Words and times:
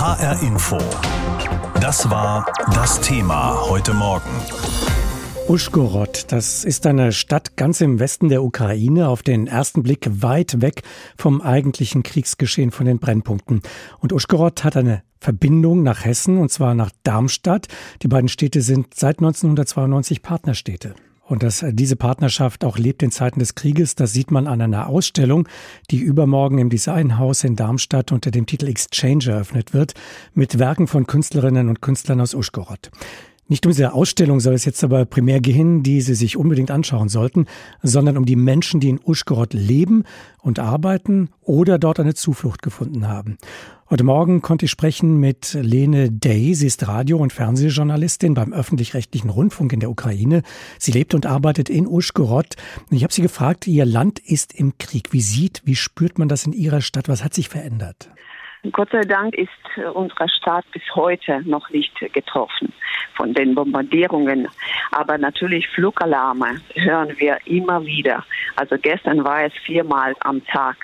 HR 0.00 0.40
Info. 0.40 0.78
Das 1.78 2.08
war 2.08 2.50
das 2.72 3.02
Thema 3.02 3.68
heute 3.68 3.92
Morgen. 3.92 4.30
Uschgorod, 5.46 6.32
das 6.32 6.64
ist 6.64 6.86
eine 6.86 7.12
Stadt 7.12 7.54
ganz 7.58 7.82
im 7.82 7.98
Westen 7.98 8.30
der 8.30 8.42
Ukraine, 8.42 9.08
auf 9.08 9.22
den 9.22 9.46
ersten 9.46 9.82
Blick 9.82 10.08
weit 10.10 10.62
weg 10.62 10.84
vom 11.18 11.42
eigentlichen 11.42 12.02
Kriegsgeschehen, 12.02 12.70
von 12.70 12.86
den 12.86 12.98
Brennpunkten. 12.98 13.60
Und 13.98 14.14
Uschgorod 14.14 14.64
hat 14.64 14.78
eine 14.78 15.02
Verbindung 15.18 15.82
nach 15.82 16.02
Hessen, 16.02 16.38
und 16.38 16.50
zwar 16.50 16.74
nach 16.74 16.92
Darmstadt. 17.02 17.68
Die 18.00 18.08
beiden 18.08 18.30
Städte 18.30 18.62
sind 18.62 18.94
seit 18.94 19.18
1992 19.18 20.22
Partnerstädte. 20.22 20.94
Und 21.30 21.44
dass 21.44 21.64
diese 21.70 21.94
Partnerschaft 21.94 22.64
auch 22.64 22.76
lebt 22.76 23.04
in 23.04 23.12
Zeiten 23.12 23.38
des 23.38 23.54
Krieges, 23.54 23.94
das 23.94 24.12
sieht 24.12 24.32
man 24.32 24.48
an 24.48 24.60
einer 24.60 24.88
Ausstellung, 24.88 25.48
die 25.92 26.00
übermorgen 26.00 26.58
im 26.58 26.70
Designhaus 26.70 27.44
in 27.44 27.54
Darmstadt 27.54 28.10
unter 28.10 28.32
dem 28.32 28.46
Titel 28.46 28.66
Exchange 28.66 29.26
eröffnet 29.30 29.72
wird, 29.72 29.94
mit 30.34 30.58
Werken 30.58 30.88
von 30.88 31.06
Künstlerinnen 31.06 31.68
und 31.68 31.80
Künstlern 31.80 32.20
aus 32.20 32.34
Uschgorod. 32.34 32.90
Nicht 33.50 33.66
um 33.66 33.72
diese 33.72 33.94
Ausstellung 33.94 34.38
soll 34.38 34.54
es 34.54 34.64
jetzt 34.64 34.84
aber 34.84 35.04
primär 35.04 35.40
gehen, 35.40 35.82
die 35.82 36.02
Sie 36.02 36.14
sich 36.14 36.36
unbedingt 36.36 36.70
anschauen 36.70 37.08
sollten, 37.08 37.46
sondern 37.82 38.16
um 38.16 38.24
die 38.24 38.36
Menschen, 38.36 38.78
die 38.78 38.88
in 38.88 39.00
Uschgorod 39.04 39.54
leben 39.54 40.04
und 40.40 40.60
arbeiten 40.60 41.30
oder 41.42 41.76
dort 41.80 41.98
eine 41.98 42.14
Zuflucht 42.14 42.62
gefunden 42.62 43.08
haben. 43.08 43.38
Heute 43.90 44.04
Morgen 44.04 44.40
konnte 44.40 44.66
ich 44.66 44.70
sprechen 44.70 45.18
mit 45.18 45.58
Lene 45.60 46.12
Day. 46.12 46.54
Sie 46.54 46.68
ist 46.68 46.86
Radio- 46.86 47.18
und 47.18 47.32
Fernsehjournalistin 47.32 48.34
beim 48.34 48.52
öffentlich-rechtlichen 48.52 49.30
Rundfunk 49.30 49.72
in 49.72 49.80
der 49.80 49.90
Ukraine. 49.90 50.42
Sie 50.78 50.92
lebt 50.92 51.12
und 51.12 51.26
arbeitet 51.26 51.68
in 51.68 51.88
Uschgorod. 51.88 52.54
Ich 52.90 53.02
habe 53.02 53.12
sie 53.12 53.22
gefragt, 53.22 53.66
ihr 53.66 53.84
Land 53.84 54.20
ist 54.20 54.54
im 54.54 54.78
Krieg. 54.78 55.12
Wie 55.12 55.22
sieht, 55.22 55.62
wie 55.64 55.74
spürt 55.74 56.20
man 56.20 56.28
das 56.28 56.46
in 56.46 56.52
ihrer 56.52 56.82
Stadt? 56.82 57.08
Was 57.08 57.24
hat 57.24 57.34
sich 57.34 57.48
verändert? 57.48 58.10
Gott 58.72 58.90
sei 58.90 59.00
Dank 59.02 59.34
ist 59.34 59.48
unser 59.94 60.28
Staat 60.28 60.66
bis 60.72 60.82
heute 60.94 61.40
noch 61.48 61.70
nicht 61.70 61.98
getroffen 62.12 62.72
von 63.14 63.32
den 63.32 63.54
Bombardierungen. 63.54 64.48
Aber 64.92 65.16
natürlich 65.16 65.66
Flugalarme 65.68 66.60
hören 66.74 67.14
wir 67.18 67.38
immer 67.46 67.84
wieder. 67.86 68.24
Also 68.56 68.76
gestern 68.76 69.24
war 69.24 69.44
es 69.44 69.52
viermal 69.64 70.14
am 70.20 70.44
Tag. 70.46 70.76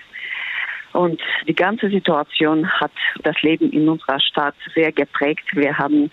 Und 0.96 1.20
die 1.46 1.54
ganze 1.54 1.90
Situation 1.90 2.68
hat 2.68 2.90
das 3.22 3.40
Leben 3.42 3.70
in 3.70 3.88
unserer 3.88 4.18
Stadt 4.18 4.54
sehr 4.74 4.92
geprägt. 4.92 5.44
Wir 5.52 5.76
haben 5.76 6.10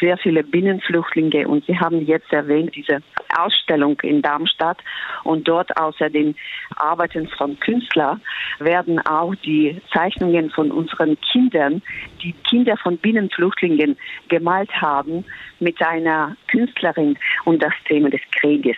sehr 0.00 0.18
viele 0.18 0.42
Binnenflüchtlinge 0.42 1.46
und 1.46 1.64
Sie 1.66 1.78
haben 1.78 2.04
jetzt 2.04 2.32
erwähnt, 2.32 2.74
diese 2.74 3.00
Ausstellung 3.36 3.98
in 4.02 4.22
Darmstadt 4.22 4.78
und 5.22 5.46
dort 5.46 5.76
außer 5.76 6.10
den 6.10 6.34
Arbeiten 6.76 7.28
von 7.28 7.58
Künstlern 7.60 8.20
werden 8.58 8.98
auch 9.06 9.34
die 9.36 9.80
Zeichnungen 9.92 10.50
von 10.50 10.70
unseren 10.70 11.16
Kindern, 11.32 11.82
die 12.22 12.32
Kinder 12.48 12.76
von 12.76 12.98
Binnenflüchtlingen 12.98 13.96
gemalt 14.28 14.70
haben, 14.80 15.24
mit 15.60 15.80
einer 15.80 16.36
Künstlerin 16.48 17.16
und 17.44 17.62
das 17.62 17.72
Thema 17.86 18.10
des 18.10 18.20
Krieges. 18.32 18.76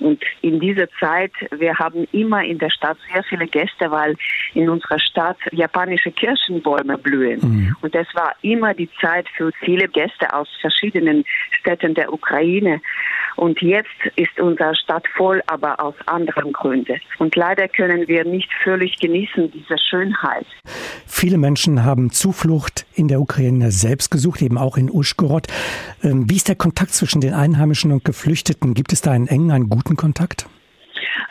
Und 0.00 0.22
in 0.42 0.60
dieser 0.60 0.88
Zeit, 0.98 1.32
wir 1.50 1.78
haben 1.78 2.06
immer 2.12 2.42
in 2.42 2.58
der 2.58 2.70
Stadt 2.70 2.96
sehr 3.12 3.22
viele 3.24 3.46
Gäste, 3.46 3.90
weil 3.90 4.16
in 4.54 4.68
unserer 4.68 4.98
Stadt 4.98 5.38
japanische 5.52 6.10
Kirschenbäume 6.10 6.98
blühen. 6.98 7.40
Mhm. 7.40 7.76
Und 7.82 7.94
es 7.94 8.06
war 8.14 8.34
immer 8.42 8.74
die 8.74 8.88
Zeit 9.00 9.26
für 9.36 9.50
viele 9.60 9.88
Gäste 9.88 10.32
aus 10.32 10.48
verschiedenen 10.60 11.24
Städten 11.52 11.94
der 11.94 12.12
Ukraine. 12.12 12.80
Und 13.36 13.60
jetzt 13.62 13.88
ist 14.16 14.38
unsere 14.40 14.74
Stadt 14.74 15.06
voll, 15.16 15.42
aber 15.46 15.82
aus 15.82 15.94
anderen 16.06 16.52
Gründen. 16.52 17.00
Und 17.18 17.36
leider 17.36 17.68
können 17.68 18.06
wir 18.08 18.24
nicht 18.24 18.50
völlig 18.62 18.96
genießen 18.98 19.50
diese 19.52 19.78
Schönheit. 19.78 20.46
Viele 21.06 21.38
Menschen 21.38 21.84
haben 21.84 22.10
Zuflucht 22.10 22.86
in 22.94 23.08
der 23.08 23.20
Ukraine 23.20 23.70
selbst 23.70 24.10
gesucht, 24.10 24.42
eben 24.42 24.58
auch 24.58 24.76
in 24.76 24.90
Uschgorod. 24.90 25.46
Ähm, 26.02 26.28
wie 26.28 26.36
ist 26.36 26.48
der 26.48 26.56
Kontakt 26.56 26.92
zwischen 26.92 27.20
den 27.20 27.34
Einheimischen 27.34 27.92
und 27.92 28.04
Geflüchteten? 28.04 28.74
Gibt 28.74 28.92
es 28.92 29.00
da 29.00 29.12
einen 29.12 29.26
engen, 29.26 29.50
einen 29.50 29.68
guten 29.68 29.89
Kontakt? 29.96 30.46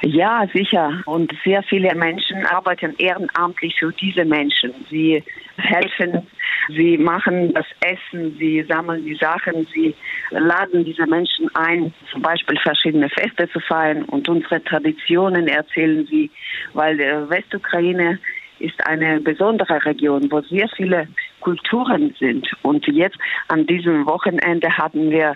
Ja, 0.02 0.46
sicher. 0.54 1.02
Und 1.06 1.34
sehr 1.44 1.62
viele 1.64 1.94
Menschen 1.96 2.46
arbeiten 2.46 2.96
ehrenamtlich 2.98 3.76
für 3.78 3.92
diese 3.92 4.24
Menschen. 4.24 4.74
Sie 4.90 5.24
helfen, 5.58 6.26
sie 6.70 6.98
machen 6.98 7.54
das 7.54 7.66
Essen, 7.82 8.36
sie 8.38 8.64
sammeln 8.64 9.04
die 9.04 9.16
Sachen, 9.16 9.68
sie 9.74 9.94
laden 10.32 10.86
diese 10.86 11.06
Menschen 11.06 11.54
ein, 11.56 11.94
zum 12.12 12.22
Beispiel 12.22 12.58
verschiedene 12.60 13.10
Feste 13.10 13.50
zu 13.50 13.60
feiern 13.60 14.04
und 14.06 14.30
unsere 14.30 14.64
Traditionen 14.64 15.48
erzählen 15.48 16.08
sie, 16.08 16.32
weil 16.74 16.98
der 16.98 17.30
Westukraine 17.30 18.20
ist 18.60 18.86
eine 18.88 19.20
besondere 19.20 19.84
Region, 19.86 20.32
wo 20.32 20.42
sehr 20.42 20.70
viele 20.76 21.08
Kulturen 21.40 22.14
sind. 22.20 22.48
Und 22.62 22.86
jetzt 22.88 23.18
an 23.48 23.66
diesem 23.66 24.06
Wochenende 24.06 24.70
hatten 24.78 25.10
wir 25.12 25.36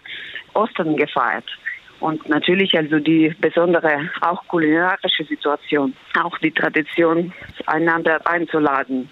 Ostern 0.53 0.95
gefeiert. 0.97 1.45
Und 2.03 2.27
natürlich 2.27 2.77
also 2.77 2.99
die 2.99 3.33
besondere, 3.39 4.09
auch 4.19 4.45
kulinarische 4.49 5.23
Situation, 5.23 5.93
auch 6.21 6.37
die 6.39 6.51
Tradition, 6.51 7.31
einander 7.65 8.19
einzuladen. 8.27 9.09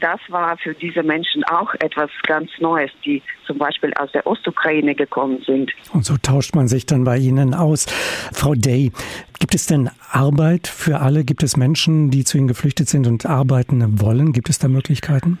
Das 0.00 0.20
war 0.28 0.58
für 0.58 0.74
diese 0.74 1.02
Menschen 1.02 1.42
auch 1.44 1.72
etwas 1.80 2.10
ganz 2.26 2.50
Neues, 2.60 2.90
die 3.02 3.22
zum 3.46 3.56
Beispiel 3.56 3.94
aus 3.94 4.12
der 4.12 4.26
Ostukraine 4.26 4.94
gekommen 4.94 5.42
sind. 5.46 5.72
Und 5.94 6.04
so 6.04 6.18
tauscht 6.18 6.54
man 6.54 6.68
sich 6.68 6.84
dann 6.84 7.04
bei 7.04 7.16
Ihnen 7.16 7.54
aus. 7.54 7.86
Frau 8.34 8.54
Day, 8.54 8.92
gibt 9.38 9.54
es 9.54 9.64
denn 9.64 9.88
Arbeit 10.10 10.66
für 10.66 11.00
alle? 11.00 11.24
Gibt 11.24 11.42
es 11.42 11.56
Menschen, 11.56 12.10
die 12.10 12.24
zu 12.24 12.36
Ihnen 12.36 12.48
geflüchtet 12.48 12.90
sind 12.90 13.06
und 13.06 13.24
arbeiten 13.24 14.02
wollen? 14.02 14.34
Gibt 14.34 14.50
es 14.50 14.58
da 14.58 14.68
Möglichkeiten? 14.68 15.38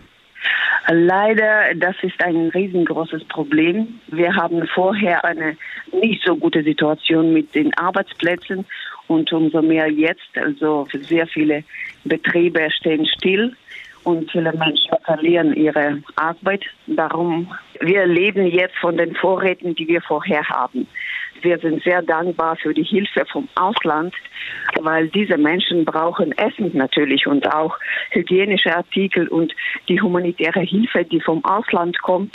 Leider, 0.88 1.74
das 1.76 1.96
ist 2.02 2.22
ein 2.22 2.48
riesengroßes 2.50 3.24
Problem. 3.24 4.00
Wir 4.08 4.34
haben 4.34 4.66
vorher 4.66 5.24
eine 5.24 5.56
nicht 5.92 6.22
so 6.24 6.36
gute 6.36 6.62
Situation 6.62 7.32
mit 7.32 7.54
den 7.54 7.72
Arbeitsplätzen 7.74 8.66
und 9.06 9.32
umso 9.32 9.62
mehr 9.62 9.90
jetzt. 9.90 10.36
Also 10.36 10.86
sehr 10.92 11.26
viele 11.26 11.64
Betriebe 12.04 12.70
stehen 12.70 13.06
still 13.06 13.56
und 14.04 14.30
viele 14.30 14.52
Menschen 14.52 14.96
verlieren 15.04 15.54
ihre 15.54 16.02
Arbeit. 16.16 16.64
Darum, 16.86 17.50
wir 17.80 18.06
leben 18.06 18.46
jetzt 18.46 18.76
von 18.76 18.96
den 18.98 19.14
Vorräten, 19.14 19.74
die 19.74 19.88
wir 19.88 20.02
vorher 20.02 20.46
haben. 20.48 20.86
Wir 21.42 21.58
sind 21.58 21.82
sehr 21.82 22.02
dankbar 22.02 22.56
für 22.56 22.72
die 22.72 22.84
Hilfe 22.84 23.24
vom 23.30 23.48
Ausland, 23.54 24.14
weil 24.80 25.08
diese 25.08 25.36
Menschen 25.36 25.84
brauchen 25.84 26.32
Essen 26.38 26.70
natürlich 26.74 27.26
und 27.26 27.46
auch 27.52 27.78
hygienische 28.10 28.74
Artikel 28.74 29.28
und 29.28 29.52
die 29.88 30.00
humanitäre 30.00 30.60
Hilfe, 30.60 31.04
die 31.04 31.20
vom 31.20 31.44
Ausland 31.44 32.00
kommt, 32.02 32.34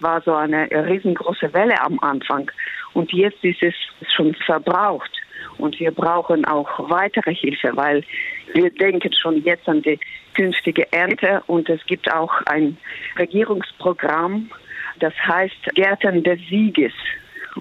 war 0.00 0.20
so 0.22 0.34
eine 0.34 0.68
riesengroße 0.70 1.52
Welle 1.52 1.80
am 1.80 1.98
Anfang. 2.00 2.50
Und 2.92 3.12
jetzt 3.12 3.42
ist 3.44 3.62
es 3.62 3.74
schon 4.14 4.34
verbraucht. 4.34 5.10
Und 5.58 5.78
wir 5.78 5.90
brauchen 5.90 6.44
auch 6.44 6.90
weitere 6.90 7.34
Hilfe, 7.34 7.70
weil 7.74 8.04
wir 8.52 8.70
denken 8.70 9.12
schon 9.12 9.42
jetzt 9.42 9.68
an 9.68 9.82
die 9.82 9.98
künftige 10.34 10.90
Ernte 10.92 11.42
und 11.46 11.68
es 11.68 11.84
gibt 11.86 12.12
auch 12.12 12.32
ein 12.46 12.76
Regierungsprogramm, 13.18 14.50
das 14.98 15.14
heißt 15.26 15.74
Gärten 15.74 16.22
des 16.22 16.38
Sieges. 16.48 16.92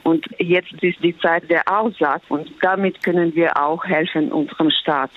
Und 0.04 0.26
jetzt 0.40 0.72
ist 0.82 1.04
die 1.04 1.18
Zeit 1.20 1.50
der 1.50 1.64
Aussaat 1.68 2.22
und 2.30 2.52
damit 2.62 3.04
können 3.04 3.34
wir 3.36 3.58
auch 3.62 3.84
helfen 3.86 4.32
unserem 4.32 4.72
Staat 4.72 5.12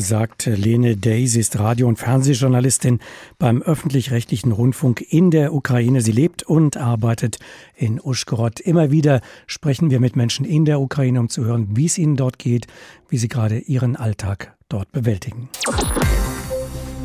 sagt 0.00 0.46
Lene 0.46 0.96
Day. 0.96 1.26
Sie 1.26 1.40
ist 1.40 1.58
Radio- 1.58 1.88
und 1.88 1.98
Fernsehjournalistin 1.98 3.00
beim 3.38 3.62
öffentlich-rechtlichen 3.62 4.52
Rundfunk 4.52 5.04
in 5.10 5.30
der 5.30 5.52
Ukraine. 5.52 6.00
Sie 6.00 6.12
lebt 6.12 6.42
und 6.42 6.76
arbeitet 6.76 7.38
in 7.74 8.00
Uschgorod. 8.00 8.60
Immer 8.60 8.90
wieder 8.90 9.20
sprechen 9.46 9.90
wir 9.90 10.00
mit 10.00 10.16
Menschen 10.16 10.44
in 10.44 10.64
der 10.64 10.80
Ukraine, 10.80 11.20
um 11.20 11.28
zu 11.28 11.44
hören, 11.44 11.68
wie 11.76 11.86
es 11.86 11.98
ihnen 11.98 12.16
dort 12.16 12.38
geht, 12.38 12.66
wie 13.08 13.18
sie 13.18 13.28
gerade 13.28 13.58
ihren 13.58 13.96
Alltag 13.96 14.54
dort 14.68 14.92
bewältigen. 14.92 15.48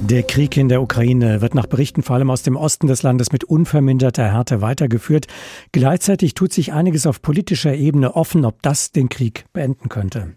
Der 0.09 0.23
Krieg 0.23 0.57
in 0.57 0.67
der 0.67 0.81
Ukraine 0.81 1.39
wird 1.39 1.55
nach 1.55 1.65
Berichten 1.65 2.03
vor 2.03 2.17
allem 2.17 2.29
aus 2.29 2.43
dem 2.43 2.57
Osten 2.57 2.87
des 2.87 3.03
Landes 3.03 3.31
mit 3.31 3.45
unverminderter 3.45 4.25
Härte 4.33 4.59
weitergeführt. 4.59 5.27
Gleichzeitig 5.71 6.33
tut 6.33 6.51
sich 6.51 6.73
einiges 6.73 7.07
auf 7.07 7.21
politischer 7.21 7.73
Ebene 7.73 8.13
offen, 8.13 8.43
ob 8.43 8.61
das 8.61 8.91
den 8.91 9.07
Krieg 9.07 9.45
beenden 9.53 9.87
könnte. 9.87 10.35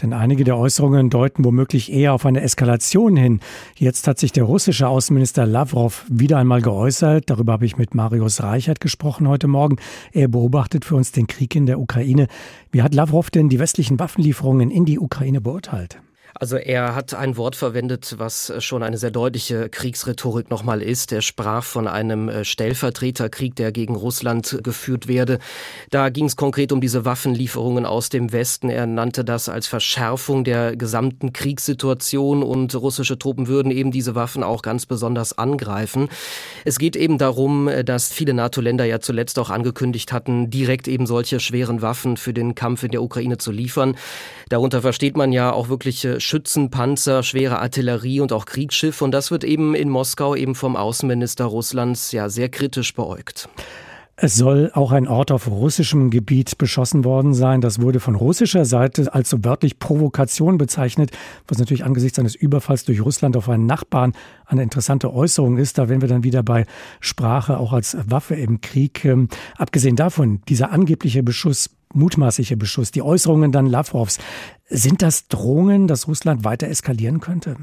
Denn 0.00 0.14
einige 0.14 0.44
der 0.44 0.56
Äußerungen 0.56 1.10
deuten 1.10 1.44
womöglich 1.44 1.92
eher 1.92 2.14
auf 2.14 2.24
eine 2.24 2.40
Eskalation 2.40 3.16
hin. 3.16 3.40
Jetzt 3.76 4.08
hat 4.08 4.18
sich 4.18 4.32
der 4.32 4.44
russische 4.44 4.88
Außenminister 4.88 5.44
Lavrov 5.44 6.06
wieder 6.08 6.38
einmal 6.38 6.62
geäußert. 6.62 7.28
Darüber 7.28 7.52
habe 7.52 7.66
ich 7.66 7.76
mit 7.76 7.94
Marius 7.94 8.42
Reichert 8.42 8.80
gesprochen 8.80 9.28
heute 9.28 9.46
Morgen. 9.46 9.76
Er 10.12 10.28
beobachtet 10.28 10.86
für 10.86 10.96
uns 10.96 11.12
den 11.12 11.26
Krieg 11.26 11.54
in 11.54 11.66
der 11.66 11.78
Ukraine. 11.78 12.28
Wie 12.72 12.80
hat 12.80 12.94
Lavrov 12.94 13.30
denn 13.30 13.50
die 13.50 13.58
westlichen 13.58 13.98
Waffenlieferungen 13.98 14.70
in 14.70 14.86
die 14.86 14.98
Ukraine 14.98 15.42
beurteilt? 15.42 16.00
Also 16.36 16.56
er 16.56 16.96
hat 16.96 17.14
ein 17.14 17.36
Wort 17.36 17.54
verwendet, 17.54 18.16
was 18.18 18.52
schon 18.58 18.82
eine 18.82 18.98
sehr 18.98 19.12
deutliche 19.12 19.68
Kriegsrhetorik 19.68 20.50
nochmal 20.50 20.82
ist. 20.82 21.12
Er 21.12 21.22
sprach 21.22 21.62
von 21.62 21.86
einem 21.86 22.28
äh, 22.28 22.44
Stellvertreterkrieg, 22.44 23.54
der 23.54 23.70
gegen 23.70 23.94
Russland 23.94 24.58
geführt 24.64 25.06
werde. 25.06 25.38
Da 25.90 26.08
ging 26.08 26.24
es 26.24 26.34
konkret 26.34 26.72
um 26.72 26.80
diese 26.80 27.04
Waffenlieferungen 27.04 27.86
aus 27.86 28.08
dem 28.08 28.32
Westen. 28.32 28.68
Er 28.68 28.86
nannte 28.86 29.24
das 29.24 29.48
als 29.48 29.68
Verschärfung 29.68 30.42
der 30.42 30.74
gesamten 30.74 31.32
Kriegssituation 31.32 32.42
und 32.42 32.74
russische 32.74 33.16
Truppen 33.16 33.46
würden 33.46 33.70
eben 33.70 33.92
diese 33.92 34.16
Waffen 34.16 34.42
auch 34.42 34.62
ganz 34.62 34.86
besonders 34.86 35.38
angreifen. 35.38 36.08
Es 36.64 36.80
geht 36.80 36.96
eben 36.96 37.16
darum, 37.18 37.70
dass 37.84 38.12
viele 38.12 38.34
NATO-Länder 38.34 38.84
ja 38.84 38.98
zuletzt 38.98 39.38
auch 39.38 39.50
angekündigt 39.50 40.12
hatten, 40.12 40.50
direkt 40.50 40.88
eben 40.88 41.06
solche 41.06 41.38
schweren 41.38 41.80
Waffen 41.80 42.16
für 42.16 42.34
den 42.34 42.56
Kampf 42.56 42.82
in 42.82 42.90
der 42.90 43.02
Ukraine 43.02 43.38
zu 43.38 43.52
liefern. 43.52 43.96
Darunter 44.48 44.82
versteht 44.82 45.16
man 45.16 45.30
ja 45.30 45.52
auch 45.52 45.68
wirkliche 45.68 46.20
Schützen, 46.24 46.70
Panzer, 46.70 47.22
schwere 47.22 47.58
Artillerie 47.58 48.20
und 48.20 48.32
auch 48.32 48.46
Kriegsschiffe. 48.46 49.04
Und 49.04 49.12
das 49.12 49.30
wird 49.30 49.44
eben 49.44 49.74
in 49.74 49.88
Moskau 49.88 50.34
eben 50.34 50.54
vom 50.54 50.76
Außenminister 50.76 51.44
Russlands 51.44 52.12
ja 52.12 52.28
sehr 52.28 52.48
kritisch 52.48 52.94
beäugt. 52.94 53.48
Es 54.16 54.36
soll 54.36 54.70
auch 54.74 54.92
ein 54.92 55.08
Ort 55.08 55.32
auf 55.32 55.48
russischem 55.48 56.08
Gebiet 56.08 56.56
beschossen 56.56 57.04
worden 57.04 57.34
sein. 57.34 57.60
Das 57.60 57.80
wurde 57.80 57.98
von 57.98 58.14
russischer 58.14 58.64
Seite 58.64 59.12
als 59.12 59.28
so 59.28 59.44
wörtlich 59.44 59.80
Provokation 59.80 60.56
bezeichnet, 60.56 61.10
was 61.48 61.58
natürlich 61.58 61.84
angesichts 61.84 62.20
eines 62.20 62.36
Überfalls 62.36 62.84
durch 62.84 63.00
Russland 63.00 63.36
auf 63.36 63.48
einen 63.48 63.66
Nachbarn 63.66 64.12
eine 64.46 64.62
interessante 64.62 65.12
Äußerung 65.12 65.58
ist. 65.58 65.78
Da 65.78 65.88
wären 65.88 66.00
wir 66.00 66.08
dann 66.08 66.22
wieder 66.22 66.44
bei 66.44 66.64
Sprache 67.00 67.58
auch 67.58 67.72
als 67.72 67.96
Waffe 68.08 68.36
im 68.36 68.60
Krieg. 68.60 69.04
Ähm, 69.04 69.28
abgesehen 69.58 69.96
davon, 69.96 70.42
dieser 70.48 70.70
angebliche 70.70 71.24
Beschuss 71.24 71.70
mutmaßliche 71.94 72.56
Beschuss, 72.56 72.90
die 72.90 73.02
Äußerungen 73.02 73.52
dann 73.52 73.66
Lavrovs. 73.66 74.18
Sind 74.66 75.02
das 75.02 75.28
Drohungen, 75.28 75.88
dass 75.88 76.08
Russland 76.08 76.42
weiter 76.42 76.68
eskalieren 76.68 77.20
könnte? 77.20 77.56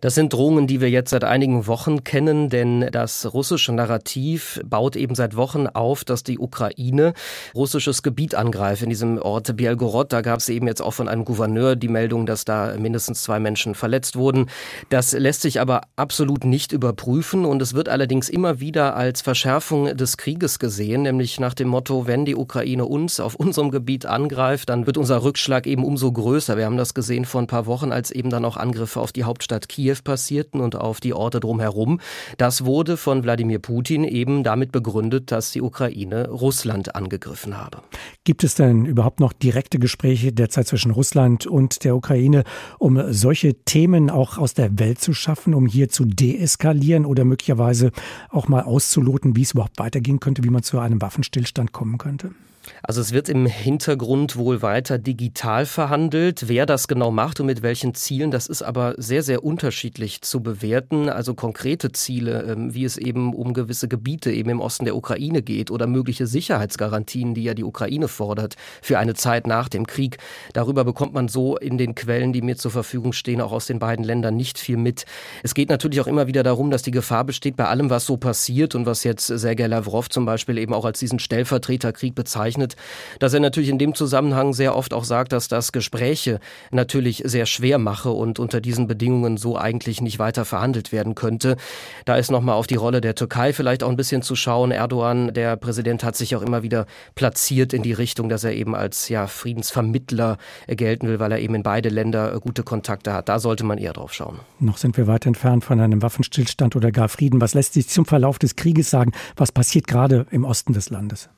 Das 0.00 0.16
sind 0.16 0.32
Drohungen, 0.32 0.66
die 0.66 0.80
wir 0.80 0.90
jetzt 0.90 1.10
seit 1.10 1.22
einigen 1.22 1.68
Wochen 1.68 2.02
kennen, 2.02 2.48
denn 2.48 2.88
das 2.90 3.32
russische 3.32 3.72
Narrativ 3.72 4.60
baut 4.64 4.96
eben 4.96 5.14
seit 5.14 5.36
Wochen 5.36 5.68
auf, 5.68 6.02
dass 6.02 6.24
die 6.24 6.40
Ukraine 6.40 7.12
russisches 7.54 8.02
Gebiet 8.02 8.34
angreift. 8.34 8.82
In 8.82 8.90
diesem 8.90 9.18
Ort 9.22 9.56
Bielgorod, 9.56 10.12
da 10.12 10.20
gab 10.20 10.40
es 10.40 10.48
eben 10.48 10.66
jetzt 10.66 10.82
auch 10.82 10.90
von 10.90 11.08
einem 11.08 11.24
Gouverneur 11.24 11.76
die 11.76 11.86
Meldung, 11.86 12.26
dass 12.26 12.44
da 12.44 12.74
mindestens 12.76 13.22
zwei 13.22 13.38
Menschen 13.38 13.76
verletzt 13.76 14.16
wurden. 14.16 14.46
Das 14.88 15.12
lässt 15.12 15.42
sich 15.42 15.60
aber 15.60 15.82
absolut 15.94 16.44
nicht 16.44 16.72
überprüfen 16.72 17.44
und 17.44 17.62
es 17.62 17.72
wird 17.72 17.88
allerdings 17.88 18.28
immer 18.28 18.58
wieder 18.58 18.96
als 18.96 19.20
Verschärfung 19.20 19.96
des 19.96 20.16
Krieges 20.16 20.58
gesehen, 20.58 21.02
nämlich 21.02 21.38
nach 21.38 21.54
dem 21.54 21.68
Motto, 21.68 22.08
wenn 22.08 22.24
die 22.24 22.34
Ukraine 22.34 22.86
uns 22.86 23.20
auf 23.20 23.36
unserem 23.62 23.70
Gebiet 23.70 24.06
angreift, 24.06 24.68
dann 24.68 24.86
wird 24.86 24.98
unser 24.98 25.22
Rückschlag 25.22 25.66
eben 25.66 25.84
umso 25.84 26.10
größer. 26.10 26.56
Wir 26.56 26.66
haben 26.66 26.76
das 26.76 26.94
gesehen 26.94 27.24
vor 27.24 27.40
ein 27.40 27.46
paar 27.46 27.66
Wochen, 27.66 27.92
als 27.92 28.10
eben 28.10 28.30
dann 28.30 28.44
auch 28.44 28.56
Angriffe 28.56 29.00
auf 29.00 29.12
die 29.12 29.24
Hauptstadt 29.24 29.68
Kiew 29.68 29.96
passierten 30.02 30.60
und 30.60 30.74
auf 30.76 31.00
die 31.00 31.14
Orte 31.14 31.40
drumherum. 31.40 32.00
Das 32.38 32.64
wurde 32.64 32.96
von 32.96 33.22
Wladimir 33.22 33.60
Putin 33.60 34.04
eben 34.04 34.42
damit 34.42 34.72
begründet, 34.72 35.30
dass 35.30 35.52
die 35.52 35.62
Ukraine 35.62 36.28
Russland 36.28 36.94
angegriffen 36.94 37.56
habe. 37.56 37.78
Gibt 38.24 38.44
es 38.44 38.54
denn 38.54 38.84
überhaupt 38.84 39.20
noch 39.20 39.32
direkte 39.32 39.78
Gespräche 39.78 40.32
derzeit 40.32 40.66
zwischen 40.66 40.90
Russland 40.90 41.46
und 41.46 41.84
der 41.84 41.94
Ukraine, 41.94 42.44
um 42.78 43.00
solche 43.12 43.54
Themen 43.64 44.10
auch 44.10 44.38
aus 44.38 44.54
der 44.54 44.78
Welt 44.78 45.00
zu 45.00 45.14
schaffen, 45.14 45.54
um 45.54 45.66
hier 45.66 45.88
zu 45.88 46.04
deeskalieren 46.04 47.06
oder 47.06 47.24
möglicherweise 47.24 47.92
auch 48.30 48.48
mal 48.48 48.62
auszuloten, 48.62 49.36
wie 49.36 49.42
es 49.42 49.52
überhaupt 49.52 49.78
weitergehen 49.78 50.20
könnte, 50.20 50.42
wie 50.44 50.50
man 50.50 50.62
zu 50.62 50.78
einem 50.78 51.00
Waffenstillstand 51.00 51.72
kommen 51.72 51.98
könnte? 51.98 52.32
Also 52.82 53.00
es 53.00 53.12
wird 53.12 53.28
im 53.28 53.46
Hintergrund 53.46 54.36
wohl 54.36 54.62
weiter 54.62 54.98
digital 54.98 55.66
verhandelt. 55.66 56.48
Wer 56.48 56.66
das 56.66 56.88
genau 56.88 57.10
macht 57.10 57.40
und 57.40 57.46
mit 57.46 57.62
welchen 57.62 57.94
Zielen, 57.94 58.30
das 58.30 58.46
ist 58.46 58.62
aber 58.62 58.94
sehr, 58.98 59.22
sehr 59.22 59.44
unterschiedlich 59.44 60.22
zu 60.22 60.42
bewerten. 60.42 61.08
Also 61.08 61.34
konkrete 61.34 61.92
Ziele, 61.92 62.42
ähm, 62.42 62.74
wie 62.74 62.84
es 62.84 62.96
eben 62.96 63.34
um 63.34 63.54
gewisse 63.54 63.88
Gebiete 63.88 64.32
eben 64.32 64.50
im 64.50 64.60
Osten 64.60 64.84
der 64.84 64.96
Ukraine 64.96 65.42
geht 65.42 65.70
oder 65.70 65.86
mögliche 65.86 66.26
Sicherheitsgarantien, 66.26 67.34
die 67.34 67.44
ja 67.44 67.54
die 67.54 67.64
Ukraine 67.64 68.08
fordert 68.08 68.56
für 68.80 68.98
eine 68.98 69.14
Zeit 69.14 69.46
nach 69.46 69.68
dem 69.68 69.86
Krieg. 69.86 70.18
Darüber 70.52 70.84
bekommt 70.84 71.14
man 71.14 71.28
so 71.28 71.56
in 71.56 71.78
den 71.78 71.94
Quellen, 71.94 72.32
die 72.32 72.42
mir 72.42 72.56
zur 72.56 72.70
Verfügung 72.70 73.12
stehen, 73.12 73.40
auch 73.40 73.52
aus 73.52 73.66
den 73.66 73.78
beiden 73.78 74.04
Ländern 74.04 74.36
nicht 74.36 74.58
viel 74.58 74.76
mit. 74.76 75.04
Es 75.42 75.54
geht 75.54 75.68
natürlich 75.68 76.00
auch 76.00 76.06
immer 76.06 76.26
wieder 76.26 76.42
darum, 76.42 76.70
dass 76.70 76.82
die 76.82 76.90
Gefahr 76.90 77.24
besteht 77.24 77.56
bei 77.56 77.66
allem, 77.66 77.90
was 77.90 78.06
so 78.06 78.16
passiert 78.16 78.74
und 78.74 78.86
was 78.86 79.04
jetzt 79.04 79.26
Sergei 79.26 79.66
Lavrov 79.66 80.08
zum 80.08 80.24
Beispiel 80.24 80.58
eben 80.58 80.74
auch 80.74 80.84
als 80.84 80.98
diesen 80.98 81.18
Stellvertreterkrieg 81.18 82.14
bezeichnet 82.14 82.61
bezeichnet, 82.62 82.76
dass 83.18 83.34
er 83.34 83.40
natürlich 83.40 83.70
in 83.70 83.78
dem 83.78 83.94
Zusammenhang 83.94 84.52
sehr 84.52 84.76
oft 84.76 84.94
auch 84.94 85.04
sagt, 85.04 85.32
dass 85.32 85.48
das 85.48 85.72
Gespräche 85.72 86.40
natürlich 86.70 87.22
sehr 87.24 87.46
schwer 87.46 87.78
mache 87.78 88.10
und 88.10 88.38
unter 88.38 88.60
diesen 88.60 88.86
Bedingungen 88.86 89.36
so 89.36 89.56
eigentlich 89.58 90.00
nicht 90.00 90.18
weiter 90.18 90.44
verhandelt 90.44 90.92
werden 90.92 91.14
könnte. 91.14 91.56
Da 92.04 92.16
ist 92.16 92.30
nochmal 92.30 92.56
auf 92.56 92.66
die 92.66 92.76
Rolle 92.76 93.00
der 93.00 93.14
Türkei 93.14 93.52
vielleicht 93.52 93.82
auch 93.82 93.90
ein 93.90 93.96
bisschen 93.96 94.22
zu 94.22 94.36
schauen. 94.36 94.70
Erdogan, 94.70 95.32
der 95.34 95.56
Präsident, 95.56 96.04
hat 96.04 96.16
sich 96.16 96.34
auch 96.36 96.42
immer 96.42 96.62
wieder 96.62 96.86
platziert 97.14 97.72
in 97.72 97.82
die 97.82 97.92
Richtung, 97.92 98.28
dass 98.28 98.44
er 98.44 98.52
eben 98.52 98.74
als 98.74 99.08
ja, 99.08 99.26
Friedensvermittler 99.26 100.38
gelten 100.68 101.08
will, 101.08 101.18
weil 101.18 101.32
er 101.32 101.38
eben 101.38 101.54
in 101.54 101.62
beide 101.62 101.88
Länder 101.88 102.38
gute 102.40 102.62
Kontakte 102.62 103.12
hat. 103.12 103.28
Da 103.28 103.38
sollte 103.38 103.64
man 103.64 103.78
eher 103.78 103.92
drauf 103.92 104.12
schauen. 104.12 104.40
Noch 104.58 104.78
sind 104.78 104.96
wir 104.96 105.06
weit 105.06 105.26
entfernt 105.26 105.64
von 105.64 105.80
einem 105.80 106.02
Waffenstillstand 106.02 106.76
oder 106.76 106.92
gar 106.92 107.08
Frieden. 107.08 107.40
Was 107.40 107.54
lässt 107.54 107.74
sich 107.74 107.88
zum 107.88 108.04
Verlauf 108.04 108.38
des 108.38 108.56
Krieges 108.56 108.90
sagen? 108.90 109.12
Was 109.36 109.52
passiert 109.52 109.86
gerade 109.86 110.26
im 110.30 110.44
Osten 110.44 110.72
des 110.72 110.90
Landes? 110.90 111.28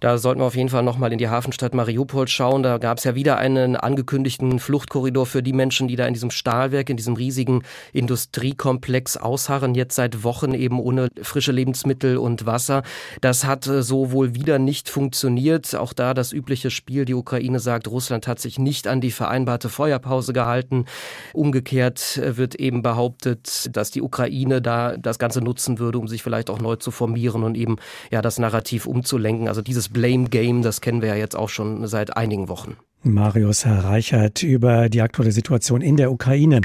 Da 0.00 0.18
sollten 0.18 0.40
wir 0.40 0.46
auf 0.46 0.56
jeden 0.56 0.68
Fall 0.68 0.82
nochmal 0.82 1.12
in 1.12 1.18
die 1.18 1.28
Hafenstadt 1.28 1.74
Mariupol 1.74 2.28
schauen. 2.28 2.62
Da 2.62 2.78
gab 2.78 2.98
es 2.98 3.04
ja 3.04 3.14
wieder 3.14 3.38
einen 3.38 3.76
angekündigten 3.76 4.58
Fluchtkorridor 4.58 5.26
für 5.26 5.42
die 5.42 5.52
Menschen, 5.52 5.88
die 5.88 5.96
da 5.96 6.06
in 6.06 6.14
diesem 6.14 6.30
Stahlwerk, 6.30 6.90
in 6.90 6.96
diesem 6.96 7.14
riesigen 7.14 7.62
Industriekomplex 7.92 9.16
ausharren, 9.16 9.74
jetzt 9.74 9.94
seit 9.94 10.22
Wochen 10.22 10.52
eben 10.52 10.80
ohne 10.80 11.08
frische 11.22 11.52
Lebensmittel 11.52 12.18
und 12.18 12.46
Wasser. 12.46 12.82
Das 13.20 13.44
hat 13.44 13.66
äh, 13.66 13.82
so 13.82 14.12
wohl 14.12 14.34
wieder 14.34 14.58
nicht 14.58 14.88
funktioniert. 14.88 15.74
Auch 15.74 15.92
da 15.92 16.14
das 16.14 16.32
übliche 16.32 16.70
Spiel. 16.70 17.04
Die 17.04 17.14
Ukraine 17.14 17.60
sagt, 17.60 17.88
Russland 17.88 18.26
hat 18.26 18.40
sich 18.40 18.58
nicht 18.58 18.86
an 18.86 19.00
die 19.00 19.10
vereinbarte 19.10 19.68
Feuerpause 19.68 20.32
gehalten. 20.32 20.84
Umgekehrt 21.32 22.18
äh, 22.18 22.36
wird 22.36 22.54
eben 22.56 22.82
behauptet, 22.82 23.74
dass 23.74 23.90
die 23.90 24.02
Ukraine 24.02 24.60
da 24.60 24.96
das 24.96 25.18
Ganze 25.18 25.40
nutzen 25.40 25.78
würde, 25.78 25.98
um 25.98 26.08
sich 26.08 26.22
vielleicht 26.22 26.50
auch 26.50 26.60
neu 26.60 26.76
zu 26.76 26.90
formieren 26.90 27.42
und 27.42 27.56
eben 27.56 27.76
ja 28.10 28.22
das 28.22 28.38
Narrativ 28.38 28.86
umzulenken. 28.86 29.48
Also 29.48 29.62
dieses 29.62 29.85
dieses 29.86 29.92
Blame 29.92 30.28
Game, 30.28 30.62
das 30.62 30.80
kennen 30.80 31.02
wir 31.02 31.10
ja 31.10 31.16
jetzt 31.16 31.36
auch 31.36 31.48
schon 31.48 31.86
seit 31.86 32.16
einigen 32.16 32.48
Wochen. 32.48 32.76
Marius 33.02 33.64
Herr 33.64 33.84
Reichert 33.84 34.42
über 34.42 34.88
die 34.88 35.00
aktuelle 35.00 35.32
Situation 35.32 35.80
in 35.80 35.96
der 35.96 36.10
Ukraine. 36.10 36.60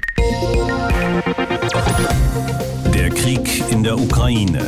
Der 2.93 3.09
Krieg 3.09 3.63
in 3.69 3.83
der 3.83 3.97
Ukraine. 3.97 4.61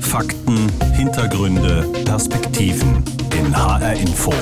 Fakten, 0.00 0.70
Hintergründe, 0.94 1.86
Perspektiven 2.04 3.02
in 3.38 3.56
HR 3.56 3.94
Info. 3.94 4.32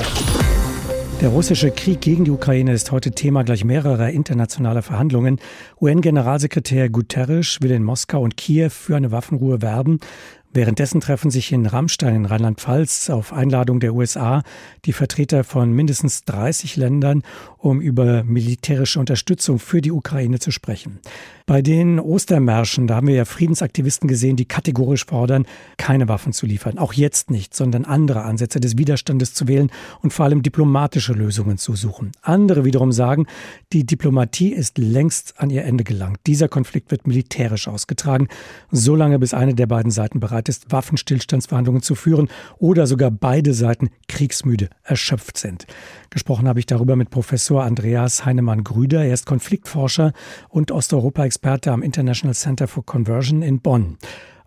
Der 1.21 1.29
russische 1.29 1.69
Krieg 1.69 2.01
gegen 2.01 2.25
die 2.25 2.31
Ukraine 2.31 2.73
ist 2.73 2.91
heute 2.91 3.11
Thema 3.11 3.43
gleich 3.43 3.63
mehrerer 3.63 4.09
internationaler 4.09 4.81
Verhandlungen. 4.81 5.39
UN-Generalsekretär 5.79 6.89
Guterres 6.89 7.59
will 7.61 7.69
in 7.69 7.83
Moskau 7.83 8.23
und 8.23 8.37
Kiew 8.37 8.69
für 8.71 8.95
eine 8.95 9.11
Waffenruhe 9.11 9.61
werben. 9.61 9.99
Währenddessen 10.53 10.99
treffen 10.99 11.31
sich 11.31 11.53
in 11.53 11.65
Rammstein 11.65 12.13
in 12.13 12.25
Rheinland-Pfalz 12.25 13.09
auf 13.09 13.31
Einladung 13.31 13.79
der 13.79 13.93
USA 13.93 14.43
die 14.83 14.91
Vertreter 14.91 15.45
von 15.45 15.71
mindestens 15.71 16.25
30 16.25 16.75
Ländern, 16.75 17.23
um 17.61 17.79
über 17.79 18.23
militärische 18.23 18.99
Unterstützung 18.99 19.59
für 19.59 19.81
die 19.81 19.91
Ukraine 19.91 20.39
zu 20.39 20.51
sprechen. 20.51 20.99
Bei 21.45 21.61
den 21.61 21.99
Ostermärschen, 21.99 22.87
da 22.87 22.95
haben 22.95 23.07
wir 23.07 23.15
ja 23.15 23.25
Friedensaktivisten 23.25 24.07
gesehen, 24.07 24.35
die 24.35 24.45
kategorisch 24.45 25.05
fordern, 25.05 25.45
keine 25.77 26.07
Waffen 26.07 26.33
zu 26.33 26.45
liefern. 26.45 26.77
Auch 26.77 26.93
jetzt 26.93 27.29
nicht, 27.29 27.53
sondern 27.53 27.85
andere 27.85 28.23
Ansätze 28.23 28.59
des 28.59 28.77
Widerstandes 28.77 29.33
zu 29.33 29.47
wählen 29.47 29.69
und 30.01 30.13
vor 30.13 30.25
allem 30.25 30.43
diplomatische 30.43 31.13
Lösungen 31.13 31.57
zu 31.57 31.75
suchen. 31.75 32.13
Andere 32.21 32.65
wiederum 32.65 32.91
sagen, 32.91 33.27
die 33.73 33.85
Diplomatie 33.85 34.53
ist 34.53 34.77
längst 34.77 35.39
an 35.39 35.49
ihr 35.49 35.65
Ende 35.65 35.83
gelangt. 35.83 36.19
Dieser 36.25 36.47
Konflikt 36.47 36.89
wird 36.89 37.05
militärisch 37.05 37.67
ausgetragen, 37.67 38.27
solange 38.71 39.19
bis 39.19 39.33
eine 39.33 39.53
der 39.53 39.67
beiden 39.67 39.91
Seiten 39.91 40.19
bereit 40.19 40.49
ist, 40.49 40.71
Waffenstillstandsverhandlungen 40.71 41.81
zu 41.81 41.95
führen 41.95 42.29
oder 42.57 42.87
sogar 42.87 43.11
beide 43.11 43.53
Seiten 43.53 43.89
kriegsmüde, 44.07 44.69
erschöpft 44.83 45.37
sind. 45.37 45.67
Gesprochen 46.09 46.47
habe 46.47 46.59
ich 46.59 46.65
darüber 46.65 46.95
mit 46.95 47.09
Professor 47.09 47.50
Andreas 47.59 48.25
Heinemann-Grüder. 48.25 49.03
Er 49.03 49.13
ist 49.13 49.25
Konfliktforscher 49.25 50.13
und 50.49 50.71
Osteuropa-Experte 50.71 51.71
am 51.71 51.83
International 51.83 52.35
Center 52.35 52.67
for 52.67 52.85
Conversion 52.85 53.41
in 53.41 53.59
Bonn 53.59 53.97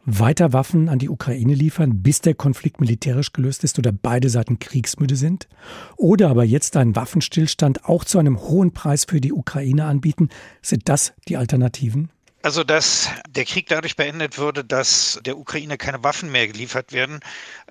weiter 0.06 0.52
Waffen 0.52 0.88
an 0.88 0.98
die 0.98 1.08
Ukraine 1.08 1.54
liefern, 1.54 2.02
bis 2.02 2.20
der 2.20 2.34
Konflikt 2.34 2.80
militärisch 2.80 3.32
gelöst 3.32 3.64
ist 3.64 3.78
oder 3.78 3.92
beide 3.92 4.28
Seiten 4.28 4.58
kriegsmüde 4.58 5.16
sind? 5.16 5.48
Oder 5.96 6.28
aber 6.28 6.44
jetzt 6.44 6.76
einen 6.76 6.96
Waffenstillstand 6.96 7.84
auch 7.86 8.04
zu 8.04 8.18
einem 8.18 8.40
hohen 8.40 8.72
Preis 8.72 9.04
für 9.04 9.20
die 9.20 9.32
Ukraine 9.32 9.86
anbieten? 9.86 10.28
Sind 10.62 10.88
das 10.88 11.14
die 11.28 11.36
Alternativen? 11.36 12.10
Also, 12.44 12.62
dass 12.62 13.08
der 13.26 13.46
Krieg 13.46 13.68
dadurch 13.68 13.96
beendet 13.96 14.36
würde, 14.36 14.66
dass 14.66 15.18
der 15.24 15.38
Ukraine 15.38 15.78
keine 15.78 16.04
Waffen 16.04 16.30
mehr 16.30 16.46
geliefert 16.46 16.92
werden, 16.92 17.20